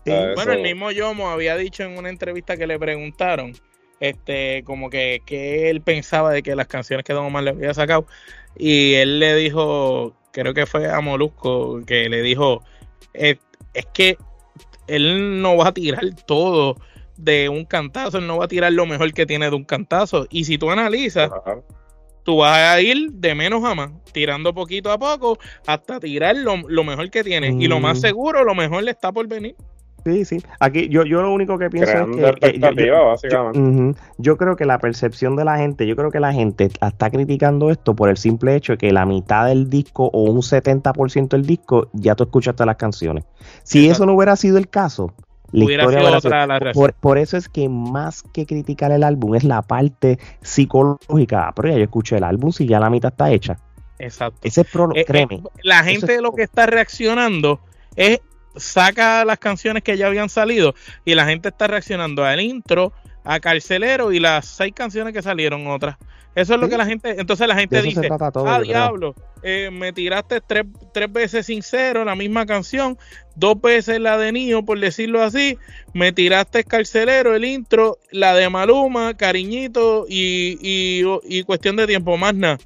[0.06, 3.52] Bueno, el mismo Yomo había dicho en una entrevista que le preguntaron
[4.00, 7.74] este como que, que él pensaba de que las canciones que Don Omar le había
[7.74, 8.06] sacado
[8.56, 12.62] y él le dijo, creo que fue a Molusco, que le dijo,
[13.12, 13.36] eh,
[13.74, 14.16] es que
[14.90, 16.76] él no va a tirar todo
[17.16, 20.26] de un cantazo, él no va a tirar lo mejor que tiene de un cantazo.
[20.30, 21.30] Y si tú analizas,
[22.24, 26.84] tú vas a ir de menos a más, tirando poquito a poco hasta tirar lo,
[26.84, 27.54] mejor que tiene.
[27.58, 28.00] Y lo más mm.
[28.00, 29.54] seguro, lo mejor le está por venir.
[30.04, 30.42] Sí, sí.
[30.58, 32.58] Aquí yo, yo lo único que pienso es que.
[32.58, 37.10] yo, yo, creo que la percepción de la gente, yo creo que la gente está
[37.10, 41.28] criticando esto por el simple hecho de que la mitad del disco o un 70%
[41.28, 43.24] del disco ya tú escuchaste las canciones.
[43.62, 45.12] Si eso no hubiera sido el caso,
[45.52, 49.44] la historia otra la por, por, eso es que más que criticar el álbum es
[49.44, 51.48] la parte psicológica.
[51.48, 53.58] Ah, pero ya yo escuché el álbum si ya la mitad está hecha.
[53.98, 54.40] Exacto.
[54.42, 55.36] Ese pro, eh, créeme.
[55.36, 57.60] Eh, la gente de lo que está reaccionando
[57.96, 58.20] es
[58.56, 62.92] saca las canciones que ya habían salido y la gente está reaccionando al intro,
[63.24, 65.96] a Carcelero y las seis canciones que salieron otras.
[66.34, 68.08] Eso es lo que la gente, entonces la gente dice,
[68.46, 72.96] ah, diablo, eh, me tiraste tres, tres veces sincero la misma canción,
[73.34, 75.58] dos veces la de Nio, por decirlo así,
[75.92, 82.16] me tiraste Carcelero, el intro, la de Maluma, Cariñito y, y, y cuestión de tiempo,
[82.16, 82.58] más nada,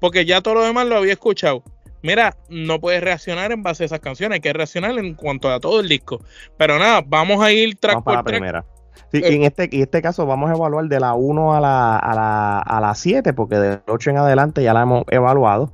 [0.00, 1.62] porque ya todo lo demás lo había escuchado
[2.02, 5.60] mira, no puedes reaccionar en base a esas canciones, hay que reaccionar en cuanto a
[5.60, 6.22] todo el disco.
[6.56, 8.64] Pero nada, vamos a ir track por la primera.
[9.12, 11.96] Sí, eh, en, este, en este caso vamos a evaluar de la 1 a la,
[11.96, 15.72] a la, a la 7, porque del 8 en adelante ya la hemos evaluado.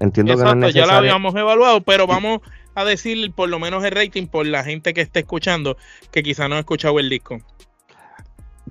[0.00, 0.86] Entiendo que no es necesario.
[0.86, 2.40] ya la habíamos evaluado, pero vamos
[2.74, 5.76] a decir por lo menos el rating por la gente que esté escuchando,
[6.10, 7.38] que quizá no ha escuchado el disco.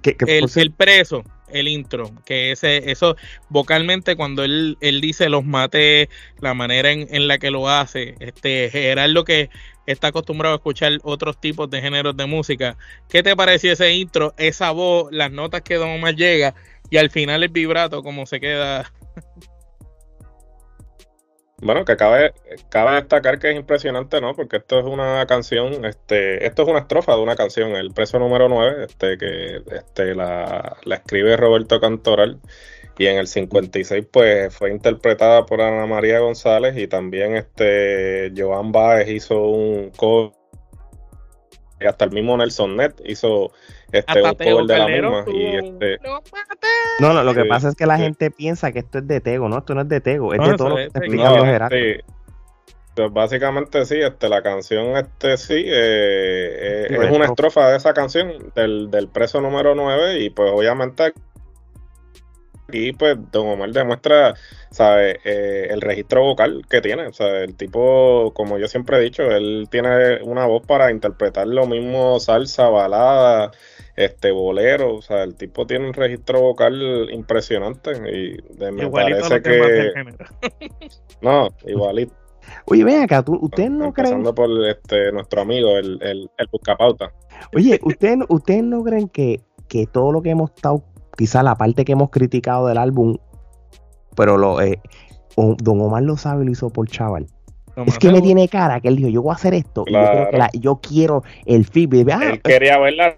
[0.03, 3.15] el preso el intro, que ese, eso
[3.49, 8.69] vocalmente cuando él, él dice los mate, la manera en, la que lo hace, este
[8.71, 9.49] Gerardo que
[9.85, 12.77] está acostumbrado a escuchar otros tipos de géneros de música,
[13.09, 16.55] ¿qué te pareció ese intro, esa voz, las notas que Don Omar llega
[16.89, 18.91] y al final el vibrato como se queda?
[21.63, 22.33] Bueno, que cabe,
[22.69, 24.35] cabe destacar que es impresionante, ¿no?
[24.35, 28.19] Porque esto es una canción, este, esto es una estrofa de una canción, el preso
[28.19, 32.39] número 9, este, que este, la, la escribe Roberto Cantoral
[32.97, 38.71] y en el 56 pues fue interpretada por Ana María González y también este Joan
[38.71, 40.31] Baez hizo un cover
[41.87, 43.51] hasta el mismo Nelson Net hizo
[43.93, 45.99] este un cover de la misma y este
[46.99, 49.49] no, no, lo que pasa es que la gente piensa que esto es de Tego,
[49.49, 51.69] no, esto no es de Tego, es de todo lo que explica
[52.95, 57.93] Pues básicamente sí, este, la canción este sí, eh, eh, es una estrofa de esa
[57.93, 61.13] canción del, del preso número 9 y pues obviamente
[62.73, 64.33] aquí pues Don Omar demuestra,
[64.71, 65.19] ¿sabe?
[65.23, 69.23] Eh, el registro vocal que tiene, o sea, el tipo, como yo siempre he dicho,
[69.23, 73.51] él tiene una voz para interpretar lo mismo salsa, balada,
[73.95, 79.91] este bolero, o sea, el tipo tiene un registro vocal impresionante y me parece que,
[81.21, 82.13] no, igualito.
[82.65, 84.13] Oye, ven acá, ¿ustedes no creen?
[84.15, 87.11] Empezando por este, nuestro amigo, el, el, el buscapauta.
[87.55, 90.83] Oye, ¿ustedes, ¿ustedes no creen que, que todo lo que hemos estado,
[91.17, 93.17] quizá la parte que hemos criticado del álbum,
[94.15, 94.79] pero lo, eh,
[95.35, 97.27] Don Omar lo sabe y lo hizo por chaval.
[97.85, 99.83] es que me tiene cara que él dijo, yo voy a hacer esto.
[99.87, 102.21] Y yo, creo que la, yo quiero el feedback.
[102.21, 103.17] Ah, él quería verla.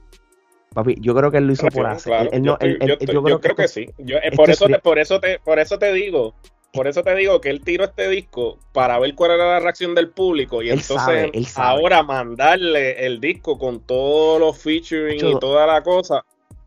[0.76, 2.30] Papi, yo creo que él lo hizo por hacer.
[2.42, 3.88] yo, creo, que, sí.
[4.36, 6.36] por, eso te, por, eso te, por eso te digo,
[6.74, 9.96] por eso te digo que él tiró este disco para ver cuál era la reacción
[9.96, 15.82] del público y entonces ahora mandarle el disco con todos los featuring y toda la
[15.82, 16.26] cosa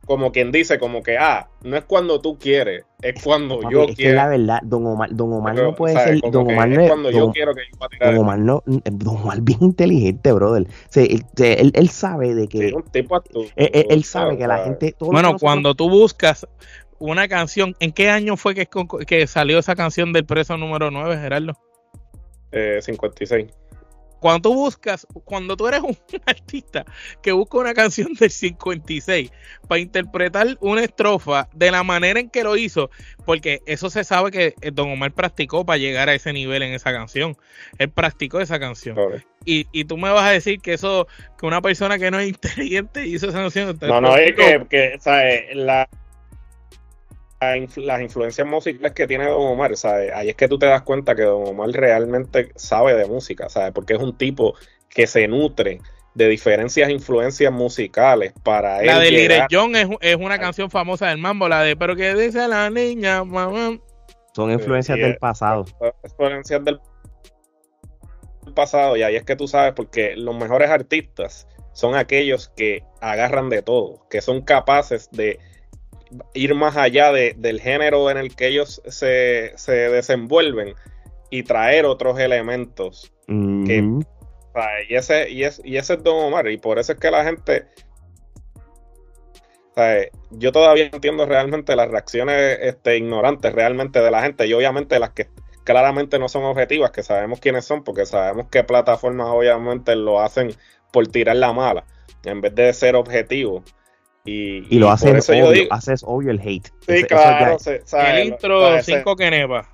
[0.08, 3.88] como quien dice, como que, ah, no es cuando tú quieres, es cuando yo quiero.
[3.90, 6.20] Es que la verdad, Don Omar, Don Omar no puede ser.
[6.32, 6.88] Don Omar no es.
[6.88, 8.62] Cuando yo quiero que yo Don Omar no.
[8.64, 10.66] Don Omar bien inteligente, brother.
[10.66, 12.72] O él, él, sabe de que.
[12.72, 13.22] un tipo
[13.54, 14.96] él, él, sabe que la gente.
[14.98, 16.48] Bueno, cuando tú buscas
[16.98, 18.66] una canción, ¿en qué año fue que,
[19.06, 21.52] que salió esa canción del preso número 9, Gerardo?
[22.50, 23.46] Eh, 56
[24.20, 26.84] cuando tú buscas, cuando tú eres un artista
[27.22, 29.30] que busca una canción del 56
[29.68, 32.90] para interpretar una estrofa de la manera en que lo hizo,
[33.24, 36.72] porque eso se sabe que eh, Don Omar practicó para llegar a ese nivel en
[36.72, 37.36] esa canción.
[37.78, 38.96] Él practicó esa canción.
[39.44, 41.06] Y, y, tú me vas a decir que eso,
[41.38, 43.78] que una persona que no es inteligente hizo esa canción.
[43.80, 45.54] No, no, es que, que ¿sabes?
[45.54, 45.88] La,
[47.40, 50.12] las influencias musicales que tiene Don Omar, ¿sabes?
[50.12, 53.72] Ahí es que tú te das cuenta que Don Omar realmente sabe de música, ¿sabes?
[53.72, 54.54] Porque es un tipo
[54.88, 55.80] que se nutre
[56.14, 61.18] de diferencias influencias musicales para la de Lire John es, es, una canción famosa del
[61.18, 63.78] mambo, la de pero que dice la niña, mamá.
[64.34, 65.64] Son influencias del pasado.
[66.02, 66.80] Influencias del
[68.54, 73.48] pasado y ahí es que tú sabes porque los mejores artistas son aquellos que agarran
[73.48, 75.38] de todo, que son capaces de
[76.34, 80.74] ir más allá de, del género en el que ellos se, desenvuelven
[81.30, 83.12] y traer otros elementos.
[84.88, 87.24] y, ese, y, es, y ese es Don Omar, y por eso es que la
[87.24, 87.66] gente.
[90.30, 95.10] yo todavía entiendo realmente las reacciones este, ignorantes realmente de la gente y obviamente las
[95.10, 95.28] que
[95.64, 100.50] claramente no son objetivas, que sabemos quiénes son, porque sabemos qué plataformas obviamente lo hacen
[100.92, 101.84] por tirar la mala,
[102.24, 103.62] en vez de ser objetivos.
[104.28, 106.68] Y, lo haces obvio, haces obvio el hate.
[106.86, 107.56] Sí, claro.
[107.66, 109.68] el intro 5 que nepa.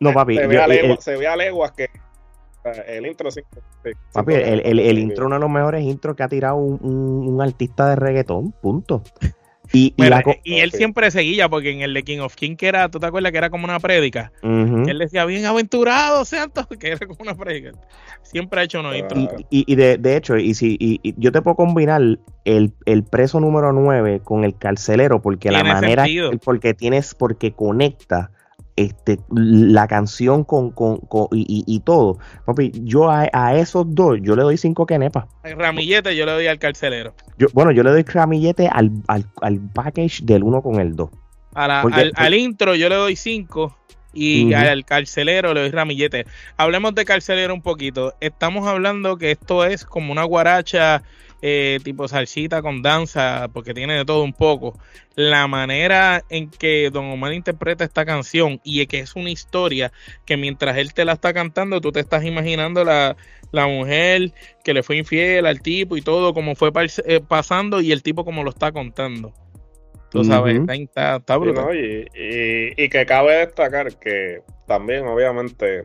[0.00, 0.36] No, papi.
[0.36, 1.88] Se, ve, a leguas, se ve a leguas que
[2.86, 3.48] el intro 5.
[4.12, 7.34] papi, el, el, el, intro uno de los mejores intros que ha tirado un, un,
[7.34, 9.02] un artista de reggaetón, punto.
[9.72, 9.94] Y,
[10.44, 13.06] y, él siempre seguía, porque en el de King of King, que era, ¿tú te
[13.06, 14.32] acuerdas que era como una prédica?
[14.42, 17.72] Él decía, bien aventurado, santo, que era como una prédica.
[18.22, 18.96] Siempre ha hecho unos
[19.50, 22.00] Y, y, de, de, hecho, y si y, yo te puedo combinar
[22.44, 26.06] el, el, preso número 9 con el carcelero, porque la manera,
[26.44, 28.30] porque tienes, porque conecta
[28.78, 31.00] este, la canción con, con,
[31.32, 32.18] y, todo.
[32.46, 35.24] Papi, yo a, esos dos, yo le doy cinco quenepas.
[35.42, 37.12] El ramillete yo le doy al carcelero.
[37.38, 41.10] Yo, bueno, yo le doy ramillete al, al, package del uno con el 2.
[41.54, 43.76] al, intro yo le doy cinco
[44.14, 46.26] y al carcelero le doy ramillete.
[46.56, 48.14] Hablemos de carcelero un poquito.
[48.20, 51.02] Estamos hablando que esto es como una guaracha
[51.40, 54.78] eh, tipo salsita con danza, porque tiene de todo un poco.
[55.14, 59.92] La manera en que Don Omar interpreta esta canción y que es una historia
[60.24, 63.16] que mientras él te la está cantando, tú te estás imaginando la,
[63.52, 64.32] mujer
[64.64, 66.70] que le fue infiel al tipo y todo, como fue
[67.06, 69.32] eh, pasando y el tipo como lo está contando.
[70.10, 71.76] Tú sabes, está, brutal.
[71.76, 75.84] y, que cabe destacar que también, obviamente,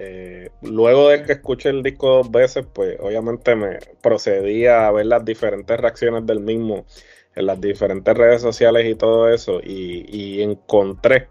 [0.00, 5.06] eh, luego de que escuché el disco dos veces, pues obviamente me procedí a ver
[5.06, 6.86] las diferentes reacciones del mismo
[7.34, 11.26] en las diferentes redes sociales y todo eso, y, encontré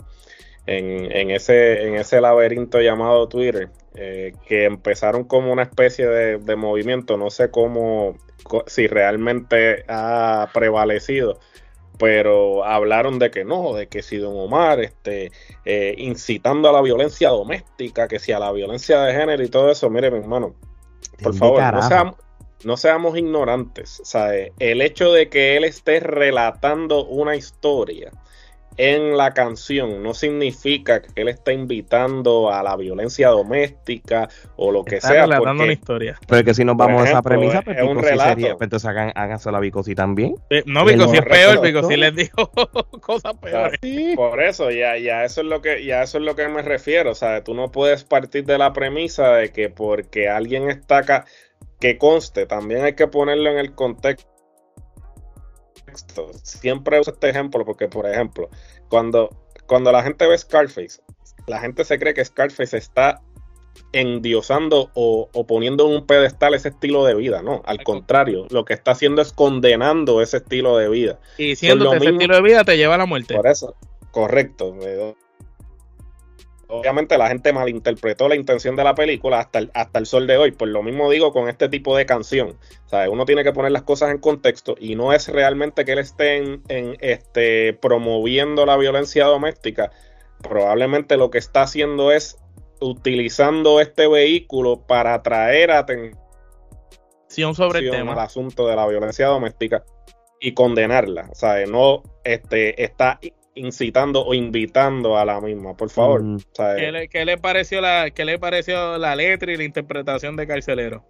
[0.65, 7.15] en, ese, en ese laberinto llamado Twitter, eh, que empezaron como una especie de movimiento,
[7.15, 8.17] no sé cómo,
[8.65, 11.39] si realmente ha prevalecido,
[11.97, 15.31] pero hablaron de que no, de que si Don Omar este,
[15.65, 19.71] eh, incitando a la violencia doméstica, que si a la violencia de género y todo
[19.71, 20.55] eso, mire mi hermano,
[21.21, 22.15] por favor, no seamos,
[22.63, 24.01] no seamos ignorantes.
[24.59, 28.11] El hecho de que él esté relatando una historia
[28.77, 34.85] en la canción no significa que él está invitando a la violencia doméstica o lo
[34.85, 35.25] que sea.
[35.25, 36.19] relatando una historia.
[36.27, 38.29] Pero que si nos vamos a esa premisa, pues, es un relato.
[38.29, 40.35] Sería, pues, entonces hagan, háganse la Vicosi también.
[40.49, 42.51] Eh, no, Vicosi es peor, Vicosi les dijo
[43.01, 43.79] cosas peores.
[44.15, 47.11] por eso, ya, ya eso es lo que, ya eso es lo que me refiero.
[47.11, 51.25] O sea, tú no puedes partir de la premisa de que porque alguien está acá,
[51.79, 54.36] que conste, también hay que ponerlo en el contexto
[56.43, 58.49] Siempre uso este ejemplo porque, por ejemplo,
[58.89, 59.29] cuando,
[59.65, 61.01] cuando la gente ve Scarface,
[61.47, 63.21] la gente se cree que Scarface está
[63.91, 67.61] endiosando o, poniendo en un pedestal ese estilo de vida, ¿no?
[67.65, 71.19] Al contrario, lo que está haciendo es condenando ese estilo de vida.
[71.37, 73.35] Y diciendo que ese estilo de vida te lleva a la muerte.
[73.35, 73.75] Por eso,
[74.11, 74.75] correcto.
[76.67, 80.37] Obviamente la gente malinterpretó la intención de la película hasta el, hasta el sol de
[80.37, 80.51] hoy.
[80.51, 82.57] Por lo mismo digo con este tipo de canción.
[82.91, 85.99] O uno tiene que poner las cosas en contexto y no es realmente que él
[85.99, 89.91] esté en, este, promoviendo la violencia doméstica.
[90.41, 92.37] Probablemente lo que está haciendo es
[92.79, 96.15] utilizando este vehículo para atraer atención
[97.55, 98.13] sobre el tema.
[98.13, 99.83] al asunto de la violencia doméstica
[100.39, 101.29] y condenarla.
[101.31, 103.19] O sea, no este, está
[103.57, 106.23] incitando o invitando a la misma, por favor.
[106.55, 111.03] ¿Qué, le, pareció la, ¿Qué le pareció la letra y la interpretación de Carcelero?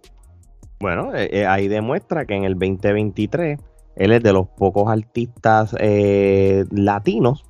[0.80, 3.58] Bueno, eh, eh, ahí demuestra que en el 2023
[3.96, 7.44] él es de los pocos artistas eh, latinos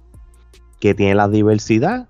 [0.80, 2.08] que tiene la diversidad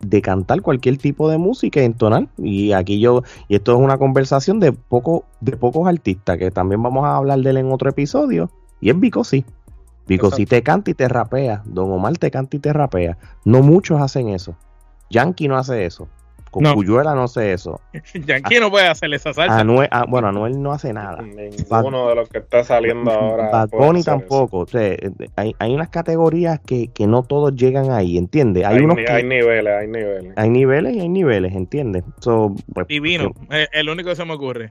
[0.00, 2.28] de cantar cualquier tipo de música y entonar.
[2.38, 6.82] Y aquí yo, y esto es una conversación de, poco, de pocos artistas, que también
[6.82, 8.50] vamos a hablar de él en otro episodio,
[8.80, 9.44] y es Vico sí.
[10.08, 13.18] Vico si te canta y te rapea, Don Omar te canta y te rapea.
[13.44, 14.56] No muchos hacen eso.
[15.10, 16.08] Yankee no hace eso.
[16.50, 16.74] Con no.
[16.74, 17.80] no hace eso.
[18.14, 19.58] Yankee no puede hacer esa salsa.
[19.58, 21.20] Anuel, ah, bueno, Anuel no hace nada.
[21.20, 23.50] Ninguno de los que está saliendo ahora.
[23.50, 24.60] Bad Bunny tampoco.
[24.60, 24.96] O sea,
[25.36, 28.64] hay, hay, unas categorías que, que, no todos llegan ahí, ¿entiendes?
[28.64, 30.32] Hay, unos hay niveles, hay niveles.
[30.36, 32.04] Hay niveles y hay niveles, ¿entiendes?
[32.72, 34.70] Pues, Divino, el único que se me ocurre.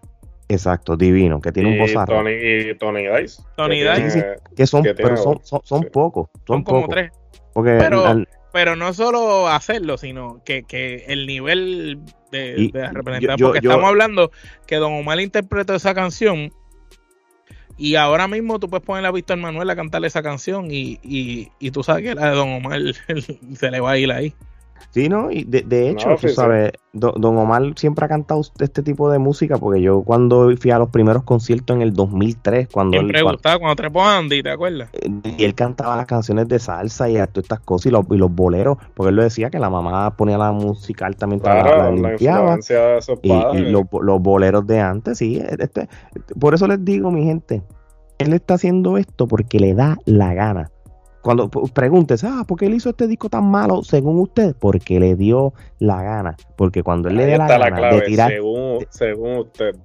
[0.49, 2.23] Exacto, divino, que tiene un bozarrón.
[2.23, 3.43] Tony, y Tony Dice.
[3.57, 4.37] Tony Dice.
[4.55, 6.29] que son, pero son, son, pocos.
[6.45, 7.11] Son, como tres.
[7.53, 7.77] Porque
[8.53, 11.99] pero, no solo hacerlo, sino que, que el nivel
[12.31, 13.37] de, de representar.
[13.39, 14.31] porque estamos hablando
[14.65, 16.51] que Don Omar interpretó esa canción
[17.77, 21.51] y ahora mismo tú puedes poner a Víctor Manuel a cantarle esa canción y, y,
[21.59, 22.81] y tú sabes que la de Don Omar
[23.53, 24.33] se le va a ir ahí.
[24.91, 25.29] Sí, ¿no?
[25.31, 29.81] Y de, hecho, tú sabes, Don Omar siempre ha cantado este tipo de música porque
[29.81, 32.97] yo cuando fui a los primeros conciertos en el 2003, cuando...
[32.97, 34.89] Siempre él, gustaba cuando trepó Andy, ¿te acuerdas?
[35.37, 38.31] Y él cantaba las canciones de salsa y todas estas cosas y los, y los
[38.33, 42.57] boleros, porque él lo decía que la mamá ponía la música altamente claro, la, limpiaba.
[43.21, 45.41] y, y los, los, boleros de antes, sí.
[45.59, 45.89] Este,
[46.39, 47.61] por eso les digo, mi gente,
[48.17, 50.71] él está haciendo esto porque le da la gana
[51.21, 53.83] cuando preguntes, ah, ¿por qué él hizo este disco tan malo?
[53.83, 56.35] Según usted, porque le dio la gana.
[56.55, 58.31] Porque cuando él le dio la gana de tirar.
[58.89, 59.75] Según, usted,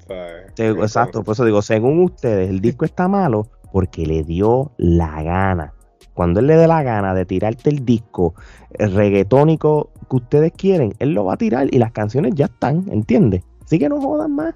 [0.56, 5.72] exacto, por eso digo, según ustedes, el disco está malo porque le dio la gana.
[6.14, 8.34] Cuando él le dé la gana de tirarte el disco
[8.78, 13.42] reggaetónico que ustedes quieren, él lo va a tirar y las canciones ya están, ¿entiendes?
[13.64, 14.54] Así que no jodan más.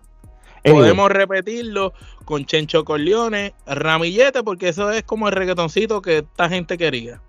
[0.72, 1.92] Podemos repetirlo
[2.24, 7.20] con Chencho Corleone, Ramillete, porque eso es como el reggaetoncito que esta gente quería.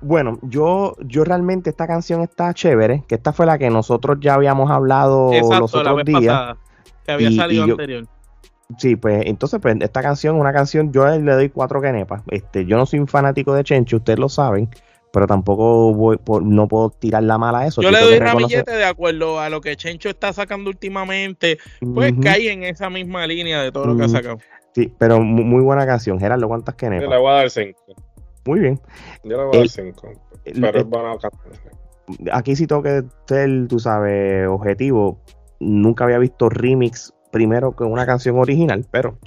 [0.00, 4.34] Bueno, yo, yo realmente esta canción está chévere, que esta fue la que nosotros ya
[4.34, 6.56] habíamos hablado los otros días.
[7.04, 8.06] que había salido anterior.
[8.76, 12.22] Sí, pues entonces, pues esta canción, una canción, yo le doy cuatro canepas.
[12.30, 14.68] Este, yo no soy un fanático de Chencho, ustedes lo saben
[15.12, 17.82] pero tampoco voy, no puedo tirar la mala a eso.
[17.82, 21.58] Yo le doy ramillete de acuerdo a lo que Chencho está sacando últimamente,
[21.94, 24.38] pues cae en esa misma línea de todo lo que ha sacado.
[24.74, 26.20] Sí, pero muy, buena canción.
[26.20, 27.80] Gerardo, ¿cuántas que Yo le voy a dar cinco.
[28.44, 28.80] Muy bien.
[29.24, 30.12] Yo le voy a dar cinco.
[30.44, 31.16] Pero es buena
[32.32, 35.20] Aquí sí tengo que ser, tú sabes, objetivo.
[35.60, 39.18] Nunca había visto remix primero que una canción original, pero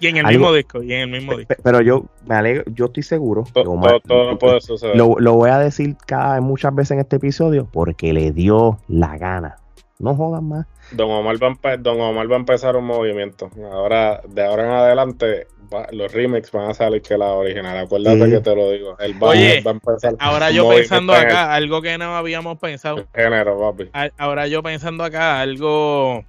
[0.00, 1.54] y en el mismo disco, y en el mismo disco.
[1.62, 3.44] Pero yo me alegro, yo estoy seguro.
[3.52, 4.96] todo, puede suceder.
[4.96, 9.56] Lo, voy a decir cada muchas veces en este episodio porque le dio la gana.
[9.98, 10.66] No jodan más.
[10.92, 13.50] Don Omar va, Don Omar va a empezar un movimiento.
[13.72, 15.46] Ahora, de ahora en adelante,
[15.92, 17.76] los remix van a salir que la original.
[17.76, 18.96] Acuérdate que te lo digo.
[18.98, 23.06] El Oye, va a empezar ahora yo pensando acá, algo que no habíamos pensado.
[23.14, 23.90] Género, papi.
[24.16, 26.24] Ahora yo pensando acá, algo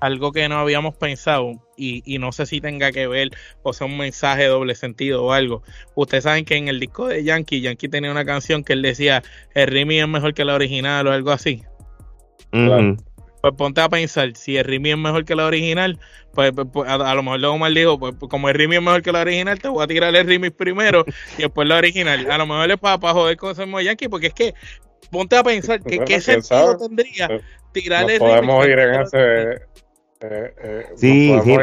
[0.00, 3.30] algo que no habíamos pensado y, no sé si tenga que ver
[3.62, 5.62] o sea un mensaje de doble sentido o algo.
[5.94, 9.22] Ustedes saben que en el disco de Yankee, Yankee tenía una canción que él decía,
[9.54, 11.62] el Rimi es mejor que la original o algo así.
[12.50, 15.98] Pues ponte a pensar, si el Rimi es mejor que la original,
[16.34, 18.82] pues, pues, pues a, lo mejor luego mal dijo, pues, pues, como el Rimi es
[18.82, 21.06] mejor que la original, te voy a tirar el Rimi primero
[21.38, 22.30] y después la original.
[22.30, 24.54] A lo mejor es para, para joder con ese Yankee, porque es que
[25.10, 27.40] ponte a pensar que qué sentido tendría eh,
[27.72, 29.62] tirarle el Podemos ir en ese
[30.22, 31.56] eh, eh, sí, sí,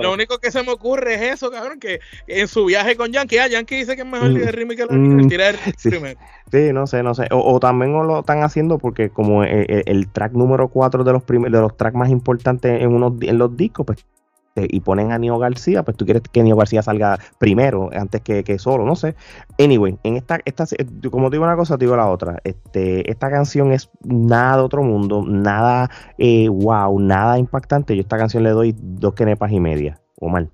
[0.00, 3.38] lo, único, que se me ocurre es eso, cabrón, que en su viaje con Yankee,
[3.38, 6.20] ah, Yankee dice que es mejor mm, el remake que la mm, el sí, primero.
[6.52, 7.26] Sí, no sé, no sé.
[7.32, 11.50] O, también lo están haciendo porque como el, el track número 4 de los de
[11.50, 14.06] los tracks más importantes en unos en los discos, pues
[14.56, 18.44] y ponen a Nio García, pues tú quieres que Nio García salga primero antes que,
[18.44, 19.16] que, solo, no sé.
[19.58, 20.64] Anyway, en esta, esta,
[21.10, 22.38] como digo una cosa, te digo la otra.
[22.44, 27.96] Este, esta canción es nada de otro mundo, nada eh, wow, nada impactante.
[27.96, 30.50] Yo esta canción le doy dos quenepas y media, o mal.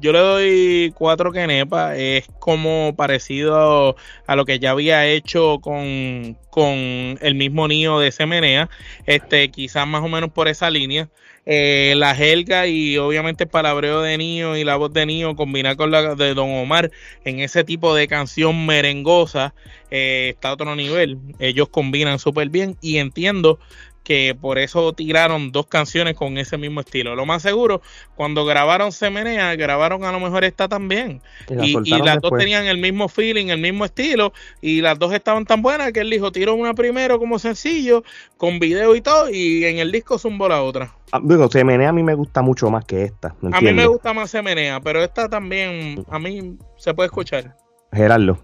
[0.00, 1.96] Yo le doy cuatro quenepas.
[1.98, 3.96] Es como parecido
[4.26, 6.72] a lo que ya había hecho con, con
[7.20, 8.70] el mismo niño de Semenea.
[9.06, 11.10] Este, quizás más o menos por esa línea.
[11.44, 15.76] Eh, la Helga y obviamente el palabreo de Nio y la voz de Nio combinar
[15.76, 16.92] con la de Don Omar
[17.24, 19.52] en ese tipo de canción merengosa
[19.90, 21.18] eh, está a otro nivel.
[21.40, 23.58] Ellos combinan súper bien y entiendo
[24.02, 27.14] que por eso tiraron dos canciones con ese mismo estilo.
[27.14, 27.82] Lo más seguro,
[28.14, 31.20] cuando grabaron Semenea, grabaron a lo mejor esta también.
[31.62, 35.62] Y, las dos tenían el mismo feeling, el mismo estilo, y las dos estaban tan
[35.62, 38.02] buenas que él dijo, tiro una primero como sencillo,
[38.36, 40.94] con video y todo, y en el disco zumbó la otra.
[41.12, 43.34] Ah, digo, Semenea a mí me gusta mucho más que esta.
[43.52, 47.56] a mí me gusta más Semenea, pero esta también, a mí se puede escuchar.
[47.92, 48.38] Gerardo.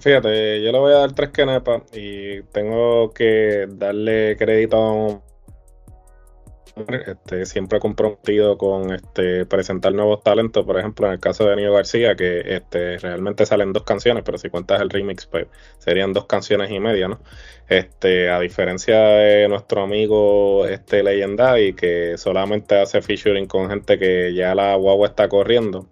[0.00, 5.22] Fíjate, yo le voy a dar tres kenepas y tengo que darle crédito a
[7.06, 10.64] este, siempre comprometido con este, presentar nuevos talentos.
[10.64, 14.38] Por ejemplo, en el caso de Nio García, que este, realmente salen dos canciones, pero
[14.38, 15.46] si cuentas el remix, pues
[15.78, 17.20] serían dos canciones y media, ¿no?
[17.68, 24.32] Este, a diferencia de nuestro amigo este Legendary, que solamente hace featuring con gente que
[24.34, 25.86] ya la guagua está corriendo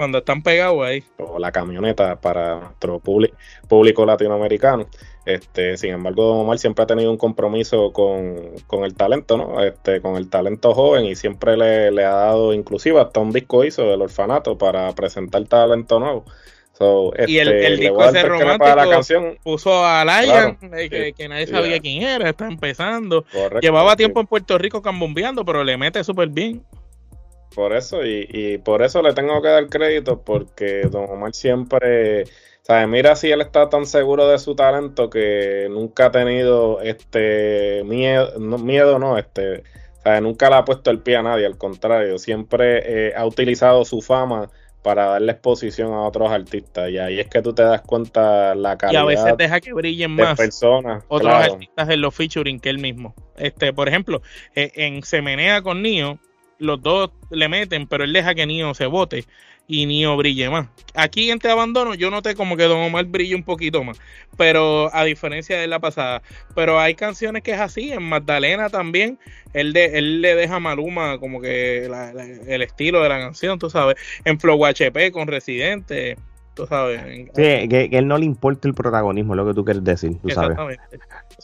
[0.00, 1.04] cuando están pegados ahí.
[1.18, 4.86] O la camioneta para nuestro público latinoamericano.
[5.26, 9.62] Este, sin embargo, Don Omar siempre ha tenido un compromiso con, el talento, ¿no?
[9.62, 13.82] Este, con el talento joven y siempre le, ha dado, inclusive hasta un disco hizo
[13.82, 16.24] del orfanato para presentar talento nuevo.
[17.26, 19.36] y el, este, disco ese romántico la canción.
[19.42, 23.26] puso a Lion, eh, que, nadie sabía quién era, está empezando.
[23.60, 26.64] Llevaba tiempo en Puerto Rico cambombeando, pero le mete súper bien.
[27.54, 32.24] Por eso, y, por eso le tengo que dar crédito, porque Don Omar siempre,
[32.62, 32.88] ¿sabes?
[32.88, 38.38] Mira si él está tan seguro de su talento que nunca ha tenido este miedo,
[38.38, 39.64] no, miedo no, este,
[40.04, 40.22] ¿sabes?
[40.22, 44.00] Nunca le ha puesto el pie a nadie, al contrario, siempre eh, ha utilizado su
[44.00, 44.48] fama
[44.82, 48.78] para darle exposición a otros artistas y ahí es que tú te das cuenta la
[48.78, 52.70] calidad y a veces deja que brillen más personas otros artistas en los featuring que
[52.70, 54.22] él mismo este por ejemplo
[54.54, 56.18] eh, en Semenea con Nio
[56.60, 59.24] los dos le meten, pero él deja que Nio se vote
[59.66, 60.68] y Nio brille más.
[60.94, 63.98] Aquí en Te Abandono yo noté como que Don Omar brilla un poquito más,
[64.36, 66.22] pero a diferencia de la pasada.
[66.54, 69.18] Pero hay canciones que es así, en Magdalena también,
[69.54, 71.86] él, de, él le deja a Maluma como que
[72.46, 73.96] el estilo de la canción, tú sabes.
[74.24, 76.16] En Flow HP con Residente,
[76.54, 77.00] tú sabes.
[77.34, 80.58] Sí, que, él no le importa el protagonismo, lo que tú quieres decir, tú sabes.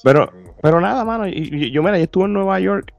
[0.02, 2.92] Pero, pero nada, mano, yo, yo, mira, yo estuve en Nueva York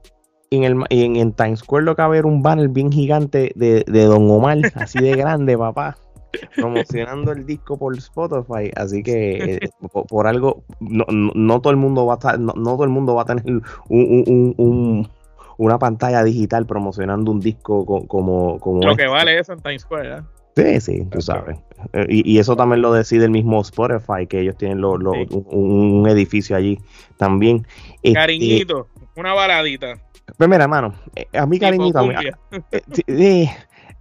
[0.50, 3.84] en, el, en, Times Square lo que va a ver un banner bien gigante de,
[3.84, 5.96] Don Omar, así de grande, papá,
[6.56, 8.70] promocionando el disco por Spotify.
[8.76, 9.70] Así que eh,
[10.08, 13.22] por, algo, no, no, todo el mundo va a estar, no, todo el mundo va
[13.22, 13.44] a tener
[13.88, 15.08] un,
[15.58, 19.12] una pantalla digital promocionando un disco como, como lo que este.
[19.12, 20.22] vale eso en Times Square, ¿eh?
[20.58, 21.56] Sí, sí, tú sabes.
[21.92, 26.56] Eh, y, eso también lo decide el mismo Spotify, que ellos tienen lo, un, edificio
[26.56, 26.80] allí
[27.16, 27.64] también.
[28.02, 30.00] Este, Cariñito, una baladita.
[30.36, 32.00] Pues mira, hermano, eh, a mí cariñito,
[33.06, 33.48] eh,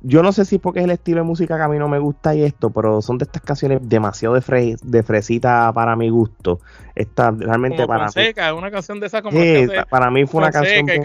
[0.01, 1.87] yo no sé si es porque es el estilo de música que a mí no
[1.87, 6.09] me gusta y esto, pero son de estas canciones demasiado de, de fresita para mi
[6.09, 6.59] gusto.
[6.95, 9.37] Esta realmente para mí, una canción de esa como
[9.89, 11.03] para mí fue una canción bien,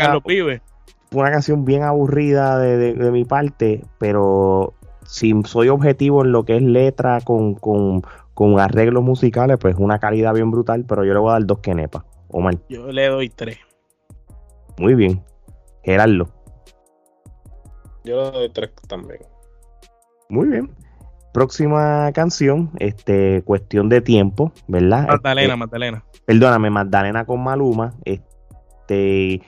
[1.11, 6.57] fue una canción bien aburrida de, mi parte, pero si soy objetivo en lo que
[6.57, 8.03] es letra con, con,
[8.35, 11.59] con arreglos musicales, pues una calidad bien brutal, pero yo le voy a dar dos
[11.59, 12.57] kenepas, Omar.
[12.69, 13.59] Yo le doy tres.
[14.79, 15.23] Muy bien.
[15.83, 16.29] Gerardo.
[18.05, 19.21] Yo le doy tres también.
[20.29, 20.75] Muy bien.
[21.33, 25.07] Próxima canción, este, cuestión de tiempo, ¿verdad?
[25.09, 26.05] Magdalena, este, Magdalena.
[26.27, 27.95] Perdóname, Magdalena con Maluma.
[28.05, 29.43] Este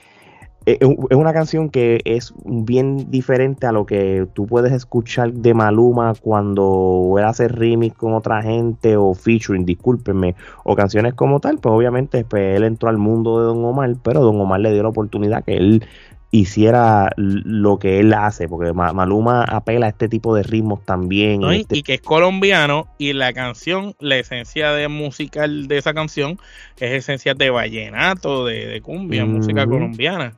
[0.65, 6.13] es una canción que es bien diferente a lo que tú puedes escuchar de Maluma
[6.19, 11.73] cuando él hace remix con otra gente o featuring, discúlpenme, o canciones como tal, pues
[11.73, 14.89] obviamente pues, él entró al mundo de Don Omar, pero Don Omar le dio la
[14.89, 15.85] oportunidad que él
[16.31, 21.43] hiciera lo que él hace, porque Maluma apela a este tipo de ritmos también.
[21.43, 26.37] Este y, que es colombiano y la canción, la esencia de musical de esa canción
[26.77, 30.33] es esencia de vallenato, de, cumbia, música colombiana.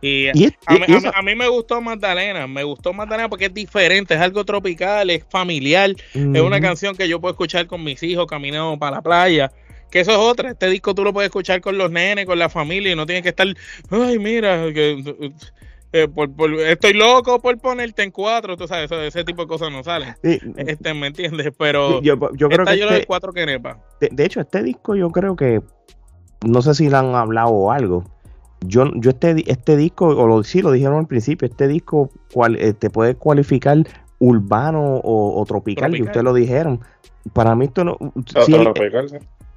[0.00, 5.08] Y, a, mí, me gustó Magdalena, me gustó Magdalena porque es diferente, es algo tropical,
[5.10, 9.02] es familiar, es una canción que yo puedo escuchar con mis hijos caminando para la
[9.02, 9.52] playa.
[9.90, 12.48] Que eso es otra, este disco tú lo puedes escuchar con los nenes, con la
[12.48, 13.46] familia y no tienes que estar,
[13.90, 15.32] ay, mira, que,
[15.92, 16.08] eh,
[16.66, 20.14] estoy loco por ponerte en cuatro, tú sabes, ese tipo de cosas no salen.
[20.22, 21.52] este, ¿Me entiendes?
[21.56, 25.36] Pero yo, creo que yo este, cuatro que de, de hecho, este disco yo creo
[25.36, 25.62] que,
[26.44, 28.04] no sé si le han hablado o algo,
[28.60, 32.56] yo, yo este, este disco, o lo, sí lo dijeron al principio, este disco cual,
[32.56, 33.78] eh, te puede cualificar
[34.18, 36.80] urbano o, tropical, y ustedes lo dijeron.
[37.32, 37.98] Para mí esto no...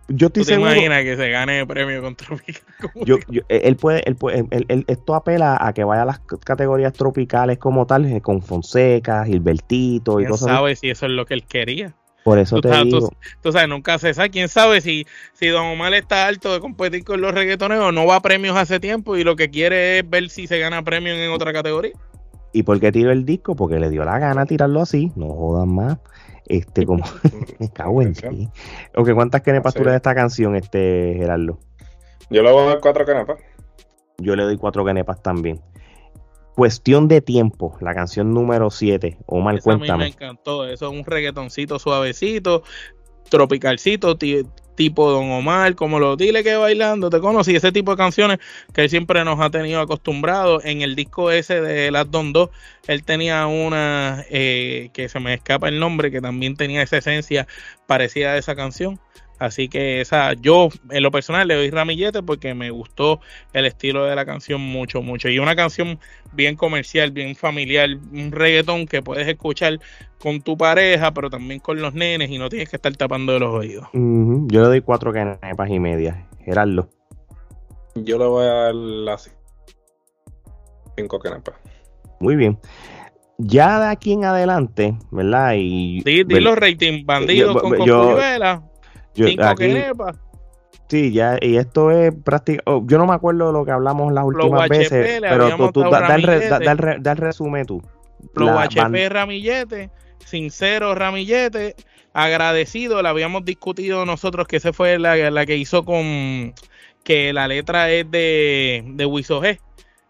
[0.09, 2.63] Yo estoy ¿Tú te imaginas que se gane el premio con Tropical?
[3.05, 4.43] Yo, él puede, él puede
[4.87, 10.19] esto apela a que vaya a las categorías tropicales como tal, eh, con Fonseca, Gilbertito
[10.19, 11.93] y cosas ¿Quién sabe si eso es lo que él quería?
[12.23, 13.09] Por eso te digo.
[13.41, 14.29] Tú, sabes, nunca se sabe.
[14.29, 18.05] ¿Quién sabe si, si Don Omar está alto de competir con los reggaetoneros o no
[18.05, 21.13] va a premios hace tiempo y lo que quiere es ver si se gana premio
[21.13, 21.93] en otra categoría?
[22.51, 23.55] ¿Y por qué tiró el disco?
[23.55, 25.11] Porque le dio la gana tirarlo así.
[25.15, 25.97] No jodan más.
[26.47, 27.05] Este, como.
[27.59, 28.49] me cago en ti.
[28.95, 31.59] Ok, ¿cuántas canepas tú le das a esta canción, este, Gerardo?
[32.29, 33.39] Yo le voy a dar cuatro canepas.
[34.17, 35.61] Yo le doy cuatro canepas también.
[36.59, 39.19] Cuestión de tiempo, la canción número 7.
[39.27, 39.91] Omar, cuéntame.
[39.91, 40.67] A mí me encantó.
[40.67, 42.63] Eso es un reggaetoncito suavecito,
[43.29, 48.39] tropicalcito, tipo Don Omar, como lo dile que bailando, te conocí, ese tipo de canciones
[48.73, 50.65] que él siempre nos ha tenido acostumbrados.
[50.65, 52.49] En el disco ese de Las Don 2,
[52.87, 57.47] él tenía una eh, que se me escapa el nombre, que también tenía esa esencia
[57.87, 58.99] parecida a esa canción.
[59.39, 63.21] Así que esa, yo en lo personal le doy ramillete porque me gustó
[63.53, 65.29] el estilo de la canción mucho, mucho.
[65.29, 65.99] Y una canción
[66.33, 69.79] bien comercial, bien familiar, un reggaetón que puedes escuchar
[70.19, 73.39] con tu pareja, pero también con los nenes y no tienes que estar tapando de
[73.39, 73.87] los oídos.
[73.93, 76.27] Yo le doy cuatro canepas y media.
[76.43, 76.89] Gerardo.
[77.95, 79.35] Yo le voy a dar las
[80.95, 81.55] cinco canepas.
[82.19, 82.59] Muy bien
[83.39, 85.53] ya de aquí en adelante, ¿verdad?
[85.57, 88.17] Y, sí, di los rating bandidos con yo,
[89.15, 89.27] yo,
[90.89, 92.63] Sí, ya, y esto es prácticamente.
[92.65, 95.89] Oh, yo no me acuerdo de lo que hablamos las últimas veces, pero tú, tú
[95.91, 97.83] da, el resumen tú.
[98.33, 99.91] Los HP Ramillete,
[100.25, 101.75] sincero Ramillete,
[102.13, 106.55] agradecido, la habíamos discutido nosotros, que esa fue la, que hizo con.
[107.03, 109.59] que la letra es de, de Wiso G,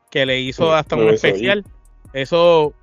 [0.09, 1.65] que le hizo hasta un especial.
[2.13, 2.73] Eso,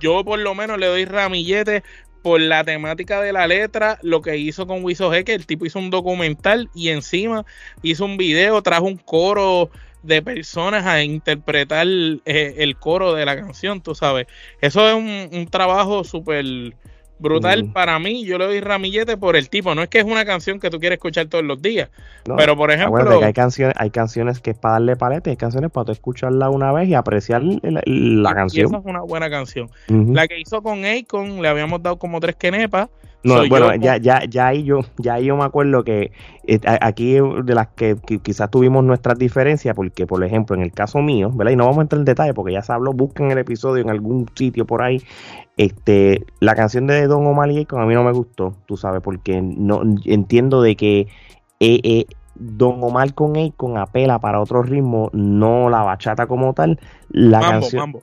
[0.00, 1.82] yo por lo menos le doy ramillete
[2.24, 5.66] por la temática de la letra, lo que hizo con Wiso G, que el tipo
[5.66, 7.44] hizo un documental y encima
[7.82, 9.70] hizo un video, trajo un coro
[10.02, 14.26] de personas a interpretar eh, el coro de la canción, tú sabes.
[14.62, 16.74] Eso es un, un trabajo súper
[17.18, 18.24] brutal para mí.
[18.24, 19.74] Yo le doy ramillete por el tipo.
[19.74, 21.90] No es que es una canción que tú quieres escuchar todos los días.
[22.36, 23.22] pero por ejemplo.
[23.22, 26.72] hay canciones, hay canciones que es para darle paleta, hay canciones para tú escucharla una
[26.72, 28.66] vez y apreciar la, canción.
[28.66, 29.70] esa es una buena canción.
[29.88, 32.88] La que hizo con Akon, le habíamos dado como tres quenepas.
[33.24, 36.12] No, bueno, ya, ya, ya ahí yo, ya ahí yo me acuerdo que
[36.46, 41.00] eh, aquí de las que, quizás tuvimos nuestras diferencias, porque por ejemplo, en el caso
[41.00, 41.52] mío, ¿verdad?
[41.52, 43.88] Y no vamos a entrar en detalle porque ya se habló, busquen el episodio en
[43.88, 45.02] algún sitio por ahí.
[45.56, 49.40] Este, la canción de Don Omar y a mí no me gustó, tú sabes, porque
[49.40, 51.00] no entiendo de que
[51.60, 56.78] eh, eh, Don Omar con Akon apela para otro ritmo, no la bachata como tal.
[57.08, 57.94] La canción,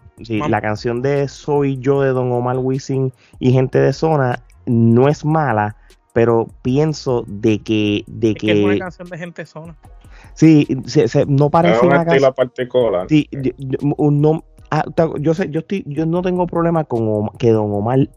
[0.48, 5.26] la canción de Soy yo de Don Omar Wisin y gente de zona no es
[5.26, 5.76] mala,
[6.14, 9.76] pero pienso de que de que, es una canción de gente zona.
[10.34, 10.68] Sí,
[11.28, 13.08] no parece una canción particular.
[13.10, 13.28] Sí,
[13.82, 14.44] no,
[14.74, 14.86] Ah,
[15.20, 18.08] yo sé, yo estoy, yo no tengo problema con que Don Omar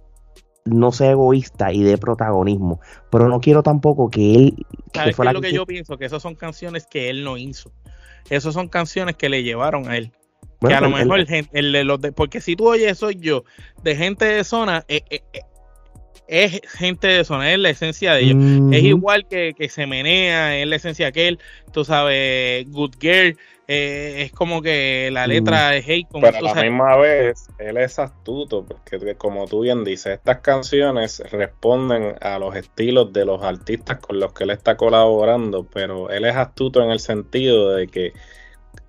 [0.65, 2.81] no sea egoísta y dé protagonismo,
[3.11, 4.67] pero no quiero tampoco que él.
[4.95, 5.99] ¿Sabes qué es lo que, yo pienso?
[5.99, 7.73] Que esas son canciones que él no hizo.
[8.31, 10.13] Esas son canciones que le llevaron a él.
[10.61, 13.43] que a lo mejor el, de los de, porque si tú oyes soy yo
[13.83, 15.41] de gente de zona, eh, eh, eh,
[16.27, 18.39] es gente de zona, es la esencia de ellos.
[18.73, 21.39] Es igual que, que, se menea, es la esencia que él,
[21.73, 26.07] tú sabes, Good Girl, eh, es como que la letra es hate.
[26.13, 31.23] Pero a la misma vez, él es astuto, porque como tú bien dices, estas canciones
[31.31, 36.27] responden a los estilos de los artistas con los que él está colaborando, pero él
[36.27, 38.13] es astuto en el sentido de que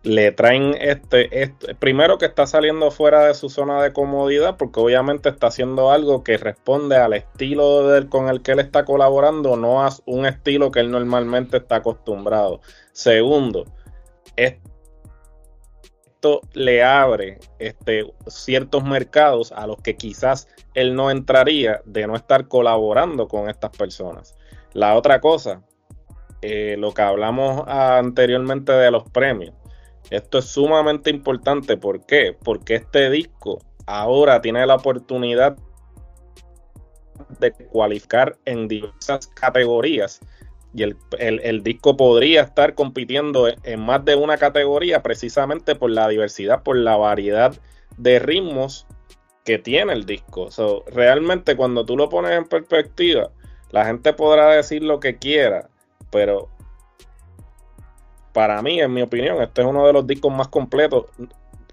[0.06, 4.80] le traen este, este, primero que está saliendo fuera de su zona de comodidad porque
[4.80, 9.84] obviamente está haciendo algo que responde al estilo con el que él está colaborando no
[9.84, 12.62] a un estilo que él normalmente está acostumbrado
[12.94, 13.66] segundo
[14.36, 14.76] esto
[16.54, 22.48] le abre este, ciertos mercados a los que quizás él no entraría de no estar
[22.48, 24.36] colaborando con estas personas.
[24.74, 25.62] La otra cosa,
[26.42, 29.54] eh, lo que hablamos anteriormente de los premios,
[30.10, 31.78] esto es sumamente importante.
[31.78, 32.36] ¿Por qué?
[32.44, 35.58] Porque este disco ahora tiene la oportunidad
[37.40, 40.20] de cualificar en diversas categorías
[40.76, 46.64] y el, disco podría estar compitiendo en más de una categoría precisamente por la diversidad,
[46.64, 47.56] por la variedad
[47.98, 48.86] de ritmos
[49.46, 50.50] que tiene el disco.
[50.88, 53.32] realmente cuando tú lo pones en perspectiva,
[53.72, 55.70] la gente podrá decir lo que quiera,
[56.12, 56.50] pero
[58.36, 61.06] para mí, en mi opinión, este es uno de los discos más completos.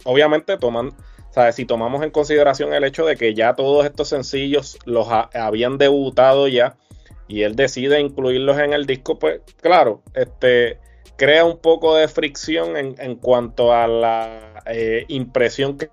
[0.05, 0.93] Obviamente, toman,
[1.33, 1.57] ¿sabes?
[1.57, 6.47] si tomamos en consideración el hecho de que ya todos estos sencillos los habían debutado
[6.47, 6.77] ya
[7.27, 10.79] y él decide incluirlos en el disco, pues claro, este
[11.17, 15.91] crea un poco de fricción en, cuanto a la eh, impresión que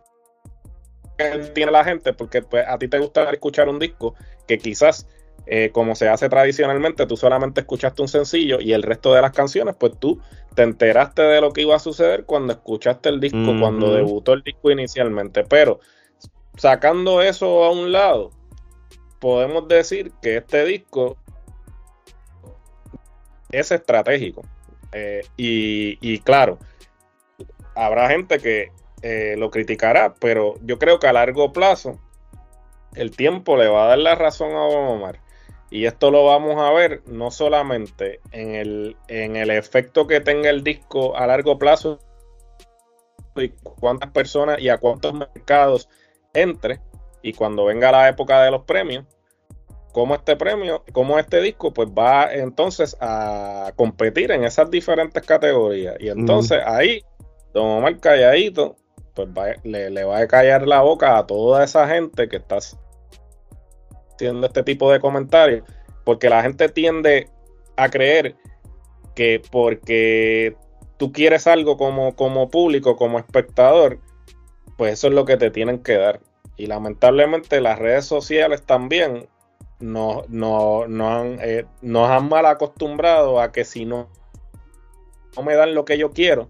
[1.55, 4.13] tiene la gente, porque pues, a ti te gusta escuchar un disco
[4.47, 5.07] que quizás,
[5.45, 9.31] eh, como se hace tradicionalmente, tú solamente escuchaste un sencillo y el resto de las
[9.31, 10.21] canciones, pues tú
[10.55, 14.43] te enteraste de lo que iba a suceder cuando escuchaste el disco, cuando debutó el
[14.43, 15.43] disco inicialmente.
[15.43, 15.79] Pero
[16.55, 18.31] sacando eso a un lado,
[19.19, 21.17] podemos decir que este disco
[23.51, 24.43] es estratégico.
[24.91, 26.57] Eh, y, claro,
[27.75, 28.71] habrá gente que
[29.01, 31.99] eh, lo criticará, pero yo creo que a largo plazo
[32.95, 35.19] el tiempo le va a dar la razón a Omar.
[35.71, 40.49] Y esto lo vamos a ver no solamente en el, en el efecto que tenga
[40.49, 41.99] el disco a largo plazo
[43.35, 45.87] y cuántas personas y a cuántos mercados
[46.33, 46.81] entre
[47.21, 49.05] y cuando venga la época de los premios,
[49.91, 55.95] cómo este premio, cómo este disco, pues va entonces a competir en esas diferentes categorías.
[55.99, 57.03] Y entonces ahí,
[57.53, 58.75] Don Omar calladito,
[59.13, 59.27] pues
[59.63, 62.59] le, le, va a callar la boca a toda esa gente que está
[64.19, 65.63] haciendo este tipo de comentarios,
[66.03, 67.29] porque la gente tiende
[67.77, 68.35] a creer
[69.15, 70.57] que porque
[70.97, 73.99] tú quieres algo como, como público, como espectador,
[74.77, 76.19] pues eso es lo que te tienen que dar.
[76.57, 79.29] Y lamentablemente las redes sociales también
[79.79, 84.09] nos, no, han, eh, han mal acostumbrado a que si no,
[85.37, 86.49] no me dan lo que yo quiero,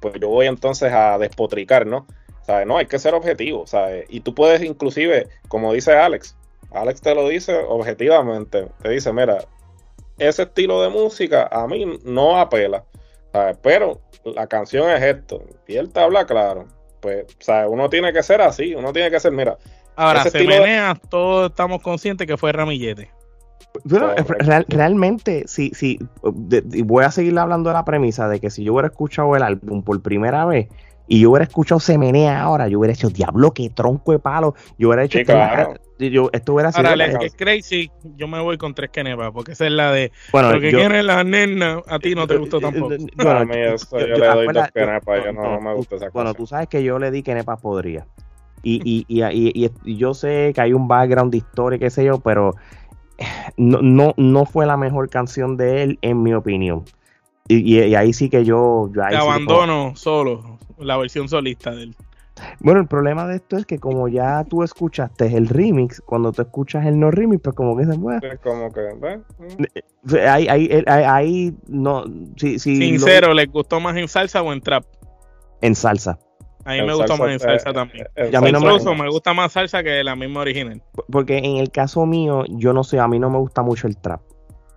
[0.00, 2.06] pues yo voy entonces a despotricar, ¿no?
[2.46, 2.66] ¿Sabes?
[2.66, 4.06] No, hay que ser objetivo, ¿sabes?
[4.08, 6.38] Y tú puedes inclusive, como dice Alex,
[6.72, 9.38] Alex te lo dice objetivamente, te dice, mira,
[10.18, 12.84] ese estilo de música a mí no apela,
[13.32, 13.56] ¿sabes?
[13.62, 16.66] Pero la canción es esto, y él te habla claro,
[17.00, 17.68] pues, ¿sabes?
[17.70, 19.56] Uno tiene que ser así, uno tiene que ser, mira,
[19.96, 23.10] Ahora, se menea, todos estamos conscientes que fue Ramillete.
[24.68, 28.88] realmente, sí, sí, voy a seguir hablando de la premisa de que si yo hubiera
[28.88, 30.68] escuchado el álbum por primera vez
[31.06, 34.54] y yo hubiera escuchado Se Menea ahora, yo hubiera hecho Diablo, que tronco de palo.
[34.78, 35.18] Yo hubiera hecho.
[36.08, 36.88] Yo, esto hubiera sido.
[36.88, 37.90] Ahora, es crazy.
[38.16, 40.12] Yo me voy con tres kenepas, porque esa es la de.
[40.32, 42.94] Bueno, porque quiere la nena, a ti no te gustó tampoco.
[43.16, 46.14] Bueno, a mí eso, yo, le doy dos kenepas, yo no, me gusta esa cosa.
[46.14, 48.06] Bueno, tú sabes que yo le di kenepas podría.
[48.62, 52.20] Y, y, y, y, yo sé que hay un background de historia, qué sé yo,
[52.20, 52.54] pero
[53.56, 56.84] no, no, no fue la mejor canción de él, en mi opinión.
[57.48, 58.88] Y, ahí sí que yo.
[58.94, 61.96] Te abandono solo, la versión solista de él.
[62.60, 66.42] Bueno, el problema de esto es que como ya tú escuchaste el remix, cuando tú
[66.42, 68.38] escuchas el no remix, pues como que se mueve.
[68.38, 72.04] como que, ahí, ahí, ahí, no.
[72.36, 74.84] Si, Sincero, ¿les gustó más en salsa o en trap?
[75.60, 76.18] En salsa.
[76.64, 78.06] A mí me gusta más en salsa también.
[78.16, 80.82] a mí no me, gusta más salsa que la misma original.
[81.10, 83.96] Porque en el caso mío, yo no sé, a mí no me gusta mucho el
[83.96, 84.20] trap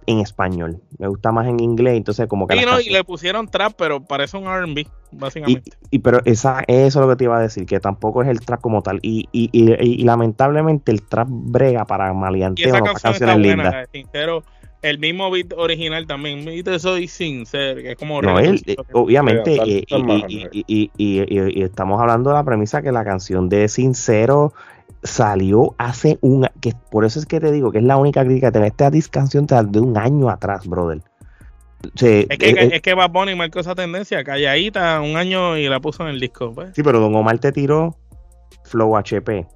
[0.07, 0.81] en español.
[0.97, 2.57] Me gusta más en inglés, entonces como que...
[2.57, 5.71] Sí, no, y le pusieron trap, pero parece un R&B, básicamente.
[5.91, 8.39] Y, pero esa, eso es lo que te iba a decir, que tampoco es el
[8.39, 8.99] trap como tal.
[9.01, 13.87] Y, y, y, lamentablemente el trap brega para maleanteo, para canciones lindas.
[13.91, 14.43] Sincero,
[14.83, 16.47] el mismo beat original también.
[16.47, 18.21] Y te soy sincero, que es como.
[18.21, 19.57] No, él, eh, obviamente,
[20.51, 24.53] y, y, estamos hablando de la premisa que la canción de Sincero
[25.03, 26.47] salió hace un.
[26.61, 29.45] que Por eso es que te digo que es la única crítica de esta canción
[29.45, 31.01] de un año atrás, brother.
[31.83, 35.79] es, que, eh, es que Bad Bunny marcó esa tendencia, calladita, un año y la
[35.79, 36.53] puso en el disco.
[36.53, 36.71] Pues.
[36.75, 37.97] Sí, pero Don Omar te tiró
[38.63, 39.47] Flow HP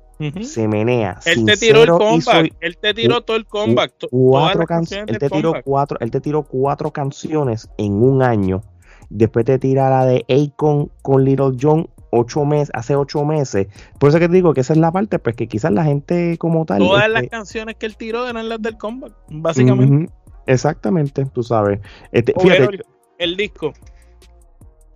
[0.42, 1.20] se menea.
[1.26, 2.56] Él te tiró el comeback.
[2.60, 3.94] Él te tiró todo el comeback.
[4.10, 5.10] Cuatro canciones.
[5.10, 8.62] Él te tiró cuatro, él te tiró cuatro canciones en un año.
[9.10, 13.68] Después te tira la de Akon con Little John ocho meses, hace ocho meses.
[14.00, 16.38] Por eso que te digo que esa es la parte, pues que quizás la gente
[16.38, 16.80] como tal.
[16.80, 20.12] Todas las este canciones que él tiró eran las del comeback, básicamente.
[20.46, 21.80] Exactamente, tú sabes.
[22.12, 22.82] Este, fíjate,
[23.18, 23.74] el, disco.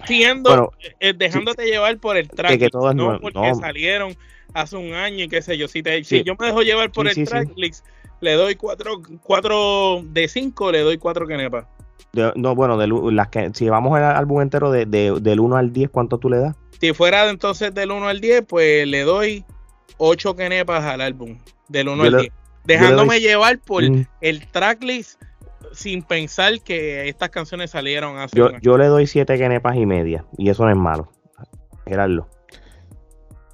[0.05, 4.15] Siendo, eh, dejándote llevar por el track, que, no porque salieron
[4.53, 5.67] hace un año y qué sé yo.
[5.67, 7.85] Si, te, si yo me dejo llevar por el tracklist,
[8.21, 11.65] le doy 4 cuatro, de 5, le doy 4 kenepas.
[12.35, 15.89] no, bueno, de, las que, si vamos al álbum entero de, del 1 al 10,
[15.89, 16.55] ¿cuánto tú le das?
[16.79, 19.43] Si fuera entonces del 1 al 10, pues le doy
[19.97, 22.33] 8 kenepas al álbum, del 1 al 10.
[22.63, 24.05] Dejándome llevar por mm.
[24.21, 25.21] el tracklist
[25.73, 30.25] sin pensar que estas canciones salieron hace yo, yo le doy 7 kenepas y media,
[30.37, 31.11] y eso no es malo.
[31.87, 32.27] Gerardo.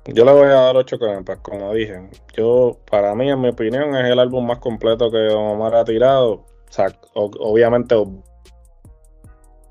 [0.07, 2.09] Yo le voy a dar 8 pues como dije.
[2.35, 6.31] Yo, para mí, en mi opinión, es el álbum más completo que Omar ha tirado.
[6.31, 7.95] O sea, obviamente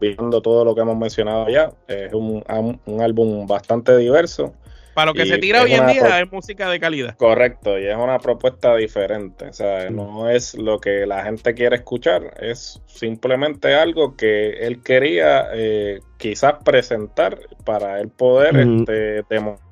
[0.01, 1.72] viendo todo lo que hemos mencionado ya.
[1.89, 2.45] Es un,
[2.87, 4.55] un álbum bastante diverso.
[4.95, 7.18] Para lo que se tira hoy en día es música de calidad.
[7.18, 9.47] Correcto, y es una propuesta diferente.
[9.47, 14.82] O sea, no es lo que la gente quiere escuchar, es simplemente algo que él
[14.82, 19.65] quería eh, quizás presentar para él poder este, demostrar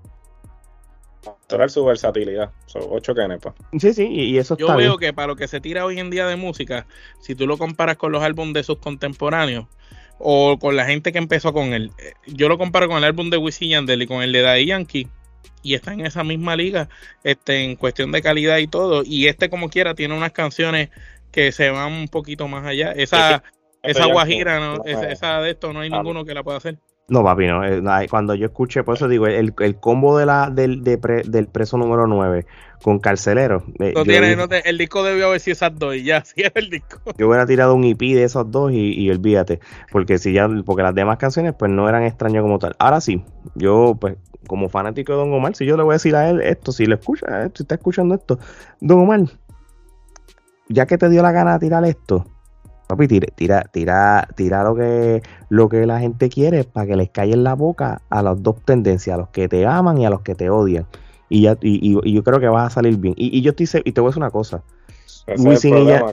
[1.68, 2.51] su versatilidad.
[2.66, 3.55] Son ocho canepas.
[3.78, 6.26] Sí, sí, y eso Yo veo que para lo que se tira hoy en día
[6.26, 6.86] de música,
[7.20, 9.66] si tú lo comparas con los álbumes de sus contemporáneos,
[10.18, 11.90] o con la gente que empezó con él.
[11.99, 14.66] Eh, yo lo comparo con el álbum de Wisin Yandel y con el de Daddy
[14.66, 15.09] Yankee
[15.62, 16.88] y está en esa misma liga
[17.24, 19.03] este, en cuestión de calidad y todo.
[19.05, 20.90] Y este como quiera tiene unas canciones
[21.32, 22.92] que se van un poquito más allá.
[22.92, 23.42] Esa,
[23.82, 24.84] esa guajira, ¿no?
[24.84, 26.78] esa, de esto no hay ninguno que la pueda hacer.
[27.09, 27.64] No, papi, no.
[27.64, 31.76] Eh, cuando yo escuché, por eso digo, el, el combo de la, del, del preso
[31.76, 32.46] número 9
[32.82, 33.64] con Carcelero.
[33.78, 36.52] Eh, no tiene, no el disco debió haber sido esas dos y ya, sí es
[36.55, 37.00] el disco.
[37.18, 39.61] Yo hubiera tirado un EP de esos dos y, y, olvídate.
[39.90, 42.74] Porque si ya, porque las demás canciones pues no eran extrañas como tal.
[42.78, 43.22] Ahora sí,
[43.55, 46.40] yo pues como fanático de Don Omar, si yo le voy a decir a él
[46.40, 48.38] esto, si lo escucha, eh, si está escuchando esto,
[48.80, 49.20] Don Omar,
[50.68, 52.26] ya que te dio la gana de tirar esto,
[52.87, 57.09] Papi, tira, tira, tira, tira lo que, lo que la gente quiere para que les
[57.09, 60.11] calle en la boca a las dos tendencias, a los que te aman y a
[60.11, 60.87] los que te odian.
[61.30, 63.14] Y, ya, y, yo creo que vas a salir bien.
[63.16, 64.62] Y, yo te, y te voy a decir una cosa.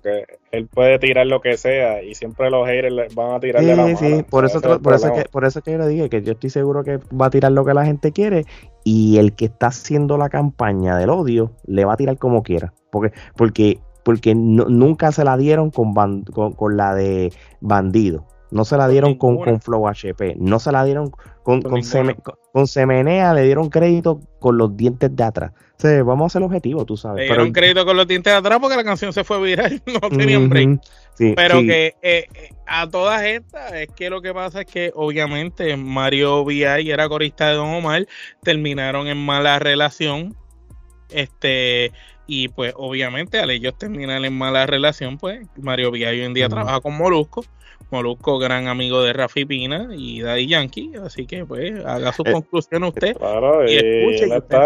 [0.01, 3.83] que él puede tirar lo que sea y siempre los haters van a tirarle la
[3.83, 3.97] mano.
[3.97, 6.49] Sí, por eso, por, eso que, por eso que yo le dije que yo estoy
[6.49, 8.45] seguro que va a tirar lo que la gente quiere
[8.85, 12.73] y el que está haciendo la campaña del odio le va a tirar como quiera.
[12.89, 15.93] Porque, porque porque nunca se la dieron con,
[16.23, 20.83] con, la de Bandido, no se la dieron con, con, Flow HP, no se la
[20.83, 21.11] dieron
[21.43, 21.81] con, con,
[22.51, 25.51] con, Semenea, le dieron crédito con los dientes de atrás.
[25.83, 27.21] O vamos a hacer el objetivo, tú sabes.
[27.21, 30.09] Le dieron crédito con los dientes de atrás porque la canción se fue viral, no
[30.09, 30.79] tenían break.
[31.35, 35.75] pero que eh, eh, a todas estas es que lo que pasa es que obviamente
[35.77, 38.05] Mario VI era corista de Don Omar,
[38.43, 40.35] terminaron en mala relación.
[41.09, 41.91] Este,
[42.33, 46.47] y pues obviamente al ellos terminar en mala relación, pues Mario Villa hoy en día
[46.47, 47.43] trabaja con Molusco.
[47.89, 52.31] Molusco, gran amigo de Rafi Pina y Daddy Yankee, así que pues haga su eh,
[52.31, 53.17] conclusión usted
[53.67, 54.57] y escuche y usted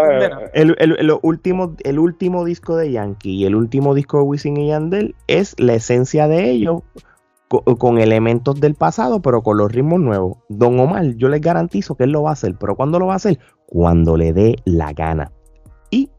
[0.54, 4.58] el, el, el, último, el último disco de Yankee y el último disco de Wisin
[4.58, 6.82] y Yandel es la esencia de ellos
[7.48, 10.38] con, elementos del pasado, pero con los ritmos nuevos.
[10.48, 13.14] Don Omar, yo les garantizo que él lo va a hacer, pero ¿cuándo lo va
[13.14, 13.40] a hacer?
[13.66, 15.32] Cuando le dé la gana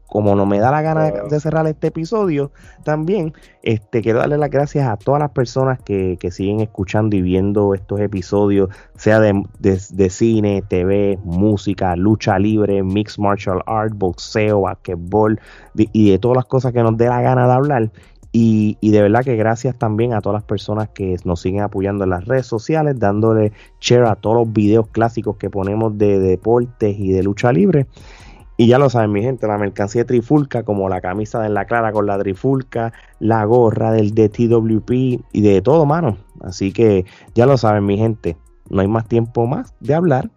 [0.08, 2.50] como no me da la gana de cerrar este episodio,
[2.82, 7.74] también este, quiero darle las gracias a todas las personas que, siguen escuchando y viendo
[7.74, 15.38] estos episodios, sea de, cine, TV, música, lucha libre, mixed martial art, boxeo, basquetbol
[15.74, 17.90] y de todas las cosas que nos dé la gana de hablar.
[18.30, 22.04] Y, y, de verdad que gracias también a todas las personas que nos siguen apoyando
[22.04, 26.98] en las redes sociales, dándole share a todos los videos clásicos que ponemos de deportes
[26.98, 27.86] y de lucha libre.
[28.60, 31.92] Y ya lo saben, mi gente, la mercancía trifulca, como la camisa de la clara
[31.92, 36.18] con la trifulca, la gorra del DTWP y de todo, mano.
[36.40, 37.06] Así que
[37.36, 38.36] ya lo saben, mi gente,
[38.68, 40.30] no hay más tiempo más de hablar.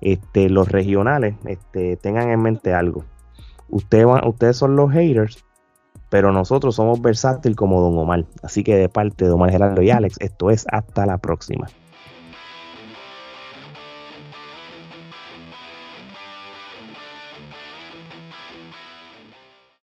[0.00, 3.04] Este, los regionales, este, tengan en mente algo.
[3.68, 5.44] Ustedes, ustedes son los haters,
[6.08, 8.24] pero nosotros somos versátil como Don Omar.
[8.42, 11.68] Así que de parte de Omar Gerardo y Alex, esto es hasta la próxima.